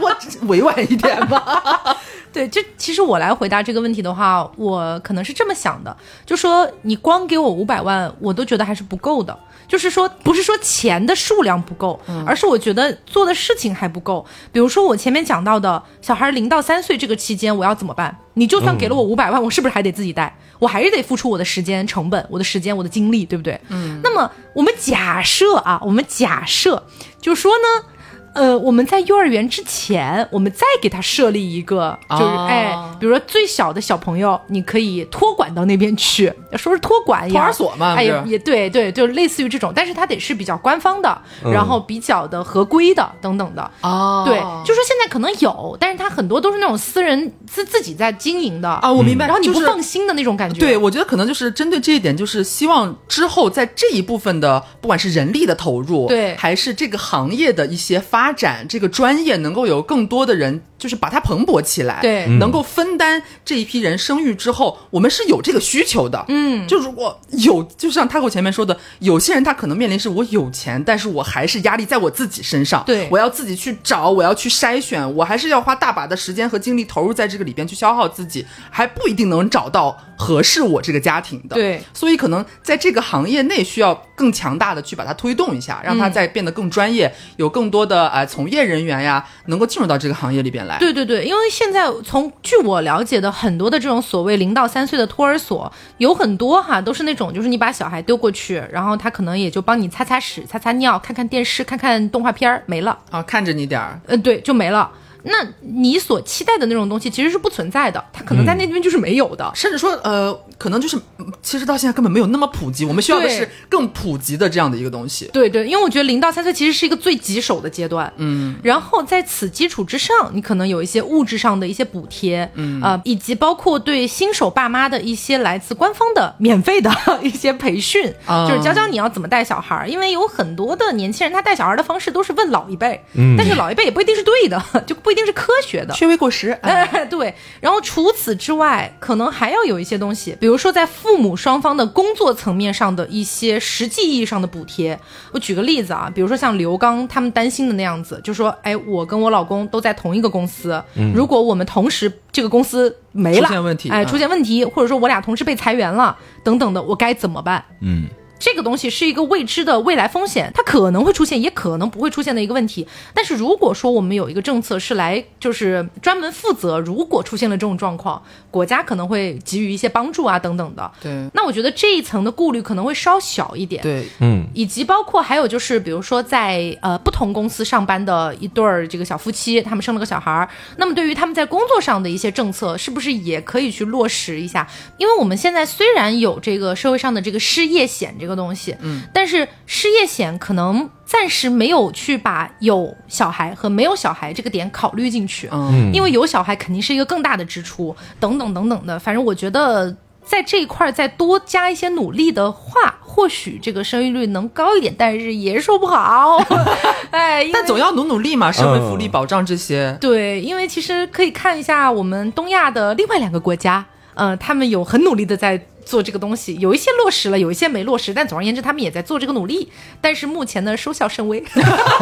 [0.00, 1.94] 我委婉一点吧。
[2.32, 9.38] 对，就其实我来回答这个问题的话，我可能是这么想的，就说你光给我五百万，我都觉得还是不够的。
[9.72, 14.22] 就是说，不是说钱的数量不够，而是我觉得做的事情还不够。
[14.52, 18.14] 比如说我前面讲到的，小孩零到三岁这个期间，我要怎么办？
[18.34, 20.36] 你就算给了我五百万，我是不是还得自己带？
[20.58, 23.58] 我还是得付出我的时间成本、我的时间、我的精力，对不对？
[23.68, 23.98] 嗯。
[24.04, 26.84] 那么我们假设啊，我们假设，
[27.18, 27.86] 就说呢。
[28.34, 43.70] 呃，我们在幼儿园之前，我们再给他设立一个，就是、哦哎，比如说最小的小朋友，你可以托管到那边去，说是托管托儿所嘛哎，也也对对，就类似于这种，但是他得是比较官方的，嗯然后比较的合规的等等的。
[43.82, 49.26] 哦对，就说现在可能有，但是他很多都是那种私人自自己在经营的啊，我明白。
[49.26, 50.60] 然后你不就是放心的那种感觉。
[50.60, 62.24] 对，我觉得可能就是针对这一点，就是希望之后在这一部分的，不管是人力的投入，对还是这个行业的一些发发展这个专业能够有更多的人，就是把它蓬勃起来，对。
[62.38, 66.24] 能够分担这一批人生育之后，我们是有这个需求的。
[66.28, 73.08] 嗯，就如果有，就像 Taco 前面说的，有些人他可能面临是我有钱，但是我还是压力在我自己身上，对。
[73.10, 81.56] 我要自己去找，我要去筛选，我还是要花大把的时间和精力投入在这个里边去消耗自己，还不一定能找到合适我这个家庭的。
[81.56, 81.82] 对。
[81.92, 90.78] 所以可能在这个行业内需要更强大的去把它推动一下，让它再变得更专业，有更多的呃从业人员呀能够进入到这个行业里边来。
[90.78, 102.98] 对对对，因为现在从据我了解的很多的这种所谓零到三岁的托儿所，有很多哈都是那种，就是你把小孩丢过去，然后他可能也就帮你擦擦屎、擦擦尿、看看电视、看看动画片儿，没了。
[103.10, 104.90] 啊，看着你点儿，呃，对，就没了。
[105.24, 109.50] 那你所期待的那种东西其实是不存在的，它可能在那边就是没有的。
[109.54, 115.30] 甚至说呃，可能就是嗯其实到现在根本没有那么普及，我们需要的是更普及的这样的一个东西。
[115.32, 122.82] 对对，因为我觉得零到三岁其实是一个最棘手的阶段，嗯，然后在此基础之上，你可能有一些物质上的一些补贴，嗯。
[122.82, 126.90] 啊、以及包括对新手爸妈的一些来自官方的 免费的
[127.22, 128.48] 一些培训，啊。
[128.48, 137.32] 就是教教你要怎么带小孩儿，因为有很多的年轻人他带小孩的方式都是问老一辈，嗯，但是老一辈也不一定是对的， 就不一定是科学的，缺位过时，哎 哎，对。
[137.60, 144.98] 然后除此之外，可能还要有一些东西，比如说在父母双方的工作层面上的一些实际意义上的补贴。
[145.32, 150.82] 我举个例子啊，比如说像刘刚他们担心的那样子，就说，哎，我跟我老公都在同一个公司，
[151.14, 157.62] 如果我们同时这个公司没了，出现问题哎，嗯出现问题，或者说我俩同时被裁员了，等等的，我该怎么办？
[157.80, 158.06] 嗯，
[158.42, 162.84] 这个东西是一个未知的未来风险，它可能会出现，也可能不会出现的一个问题。
[163.14, 168.20] 但是如果说我们有一个政策是来就是专门负责，如果出现了这种状况，
[168.50, 170.90] 国家可能会给予一些帮助啊等等的。
[171.00, 173.80] 对那我觉得这一层的顾虑可能会稍小一点。
[173.80, 184.68] 对，嗯，以及包括还有就是，比如说在呃不同公司上班的一对儿这个小夫妻，他们生了个小孩儿，那么对于他们在工作上的一些政策，是不是也可以去落实一下？
[184.98, 198.98] 因为我们现在虽然有这个社会上的这个失业险这个东西，嗯，但是失业险可能暂时没有去把有小孩和没有小孩这个点考虑进去，嗯，因为有小孩肯定是一个更大的支出，等等等等的。
[198.98, 206.38] 反正我觉得在这一块儿再多加一些努力的话，或许这个生育率能高一点，但是也说不好。
[207.10, 209.96] 哎，但总要努努力嘛，社会福利保障这些。
[210.00, 219.68] 对，因为其实可以看一下我们东亚的另外两个国家，呃，他们有很努力的在做这个东西，有一些落实了，有一些没落实，但总而言之，他们也在做这个努力。
[220.00, 221.42] 但是目前呢，收效甚微。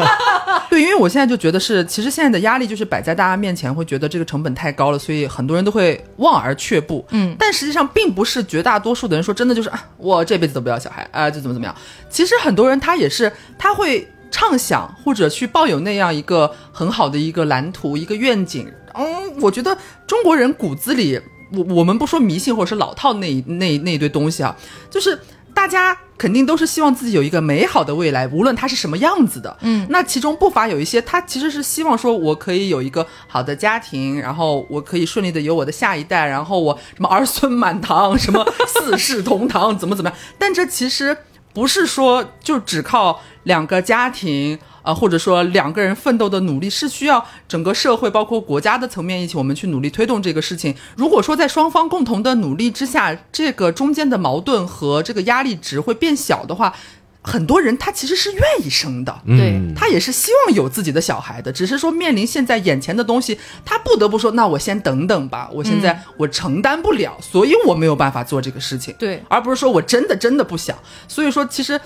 [0.71, 7.05] 对，因为我现在就觉得是，其实现在的压力就是摆在大家面前，会觉得这个成本太高了，所以很多人都会望而却步。
[7.11, 11.75] 嗯，但实际上并不是绝大多数的人说真的就是啊，我这辈子都不要小孩啊，就怎么怎么样。
[12.09, 18.71] 其实很多人他也是他会畅想或者去抱有那样一个很好的一个蓝图、一个愿景。
[18.95, 19.77] 嗯，我觉得
[20.07, 21.21] 中国人骨子里，
[21.53, 24.57] 我我们不说迷信或者是老套那一那那一堆东西啊，
[24.91, 25.19] 就是
[25.53, 29.57] 大家肯定都是希望自己有一个美好的未来，无论它是什么样子的。
[29.63, 40.19] 嗯，那其中不乏有一些，他其实是希望说我可以有一个好的家庭，然后我可以顺利的有我的下一代，然后我什么儿孙满堂，什么 四世同堂，怎么怎么样。
[40.39, 41.17] 但这其实
[41.53, 44.59] 不是说就只靠两个家庭。
[44.83, 50.75] 啊，或者说两个人奋斗的努力是需要整个社会，包括国家的层面一起，我们去努力推动这个事情。
[50.97, 56.75] 如果说在双方共同的努力之下，这个中间的矛盾和这个压力值会变小的话，
[57.23, 59.21] 很多人他其实是愿意生的。
[59.27, 59.51] 对。
[59.53, 69.23] 嗯他也是希望有自己的小孩的，只是说面临现在眼前的东西，他不得不说，那我先等等吧，我现在我承担不了，所以我没有办法做这个事情，对。
[69.29, 70.77] 而不是说我真的真的不想。
[71.09, 71.81] 所以说，其实，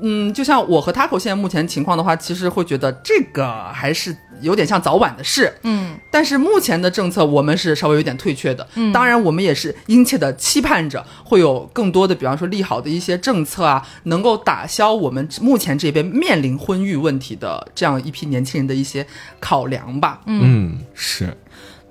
[0.00, 8.66] 嗯，就像我和 Taco 现在目前情况的话，其实会觉得这个还是有点像早晚的事，嗯，但是目前的政策，我们是稍微有点退却的。
[8.74, 19.06] 嗯，当然，我们也是殷切的期盼着会有更多的，比方说利好的一些政策啊，能够打消我们目前这边面临婚育问题的这样一批年轻人的一些
[19.40, 20.20] 考量吧。
[20.26, 21.36] 嗯，是，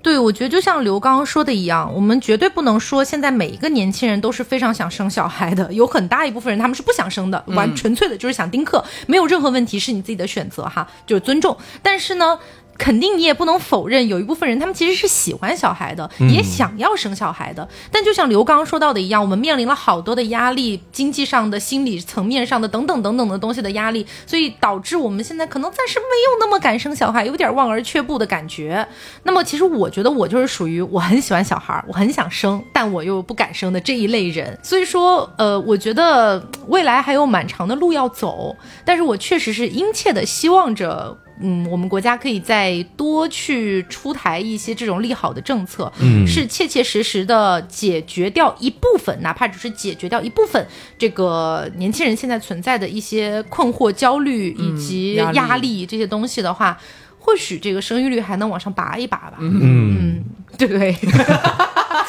[0.03, 11.57] 对，我觉得就像刘刚刚说的一样，我们绝对不能说现在每一个年轻人都是非常想生小孩的，有很大一部分人他们是不想生的，完纯粹的就是想丁克，没有任何问题，是你自己的选择哈，就是尊重。
[11.81, 12.37] 但是呢。
[12.77, 17.67] 肯定你也不能否认，有一部分人他们其实是喜欢小孩的，也想要生小孩的。
[17.91, 28.85] 但就像刘刚刚说到的一样，我们面临了好多的压力，经济上的、心理层面上的等等等等的东西的压力，所以导致我们现在可能暂时没有那么敢生小孩，有点望而却步的感觉。
[29.23, 34.57] 那么其实我觉得我就是属于我很喜欢小孩，我很想生，但我又不敢生的这一类人。
[34.63, 41.17] 所以说，呃，我觉得未来还有蛮长的路要走，但是我确实是殷切的希望着。
[41.43, 46.25] 嗯，我们国家可以再多去出台一些这种利好的政策，嗯。
[46.25, 50.65] 是切切实实的解决掉一部分，哪怕只是解决掉一部分
[50.97, 55.37] 这个年轻人现在存在的一些困惑、焦虑以及压力。
[55.43, 56.79] 压力这些东西的话，
[57.23, 59.33] 或许这个生育率还能往上拔一拔吧。
[59.39, 60.23] 嗯，嗯，
[60.57, 60.93] 对不对？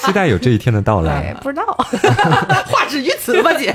[0.05, 1.65] 期待有这一天的到哎来。，不知道。
[2.67, 3.73] 话止于此吧，姐。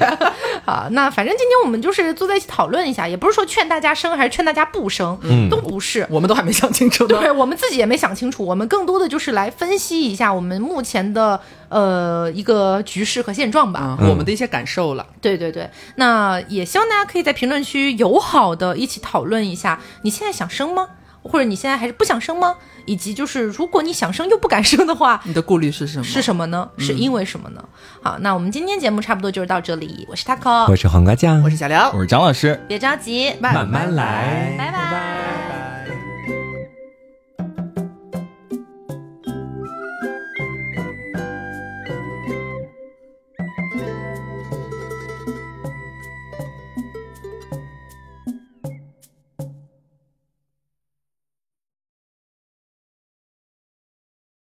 [0.66, 6.06] 好，那反正今天我们就是坐在一起讨论一下，也不是说劝大家生还是劝大家不生，嗯都不是。
[6.10, 7.18] 我们都还没想清楚呢。
[7.20, 13.98] 对我们自己也没想清楚，我们更多的就是来分析一下我们目前的呃一个局势和现状吧。
[14.02, 15.08] 我们的一些感受了。
[15.22, 20.88] 对对对，那也希望大家可以在评论区友好的一起讨论一下，你现在想生吗？
[21.22, 22.56] 或者你现在还是不想生吗？
[22.86, 26.04] 以及就是如果你想生又不敢生的话，你的顾虑是什么？
[26.04, 26.70] 是什么呢？
[26.78, 27.64] 是因为什么呢？
[28.02, 32.60] 好，那我们今天节目差不多就是到这里，我是 taco，我是黄瓜酱我，是小刘我，是张老师。
[32.68, 35.69] 别着急，慢慢来，拜拜。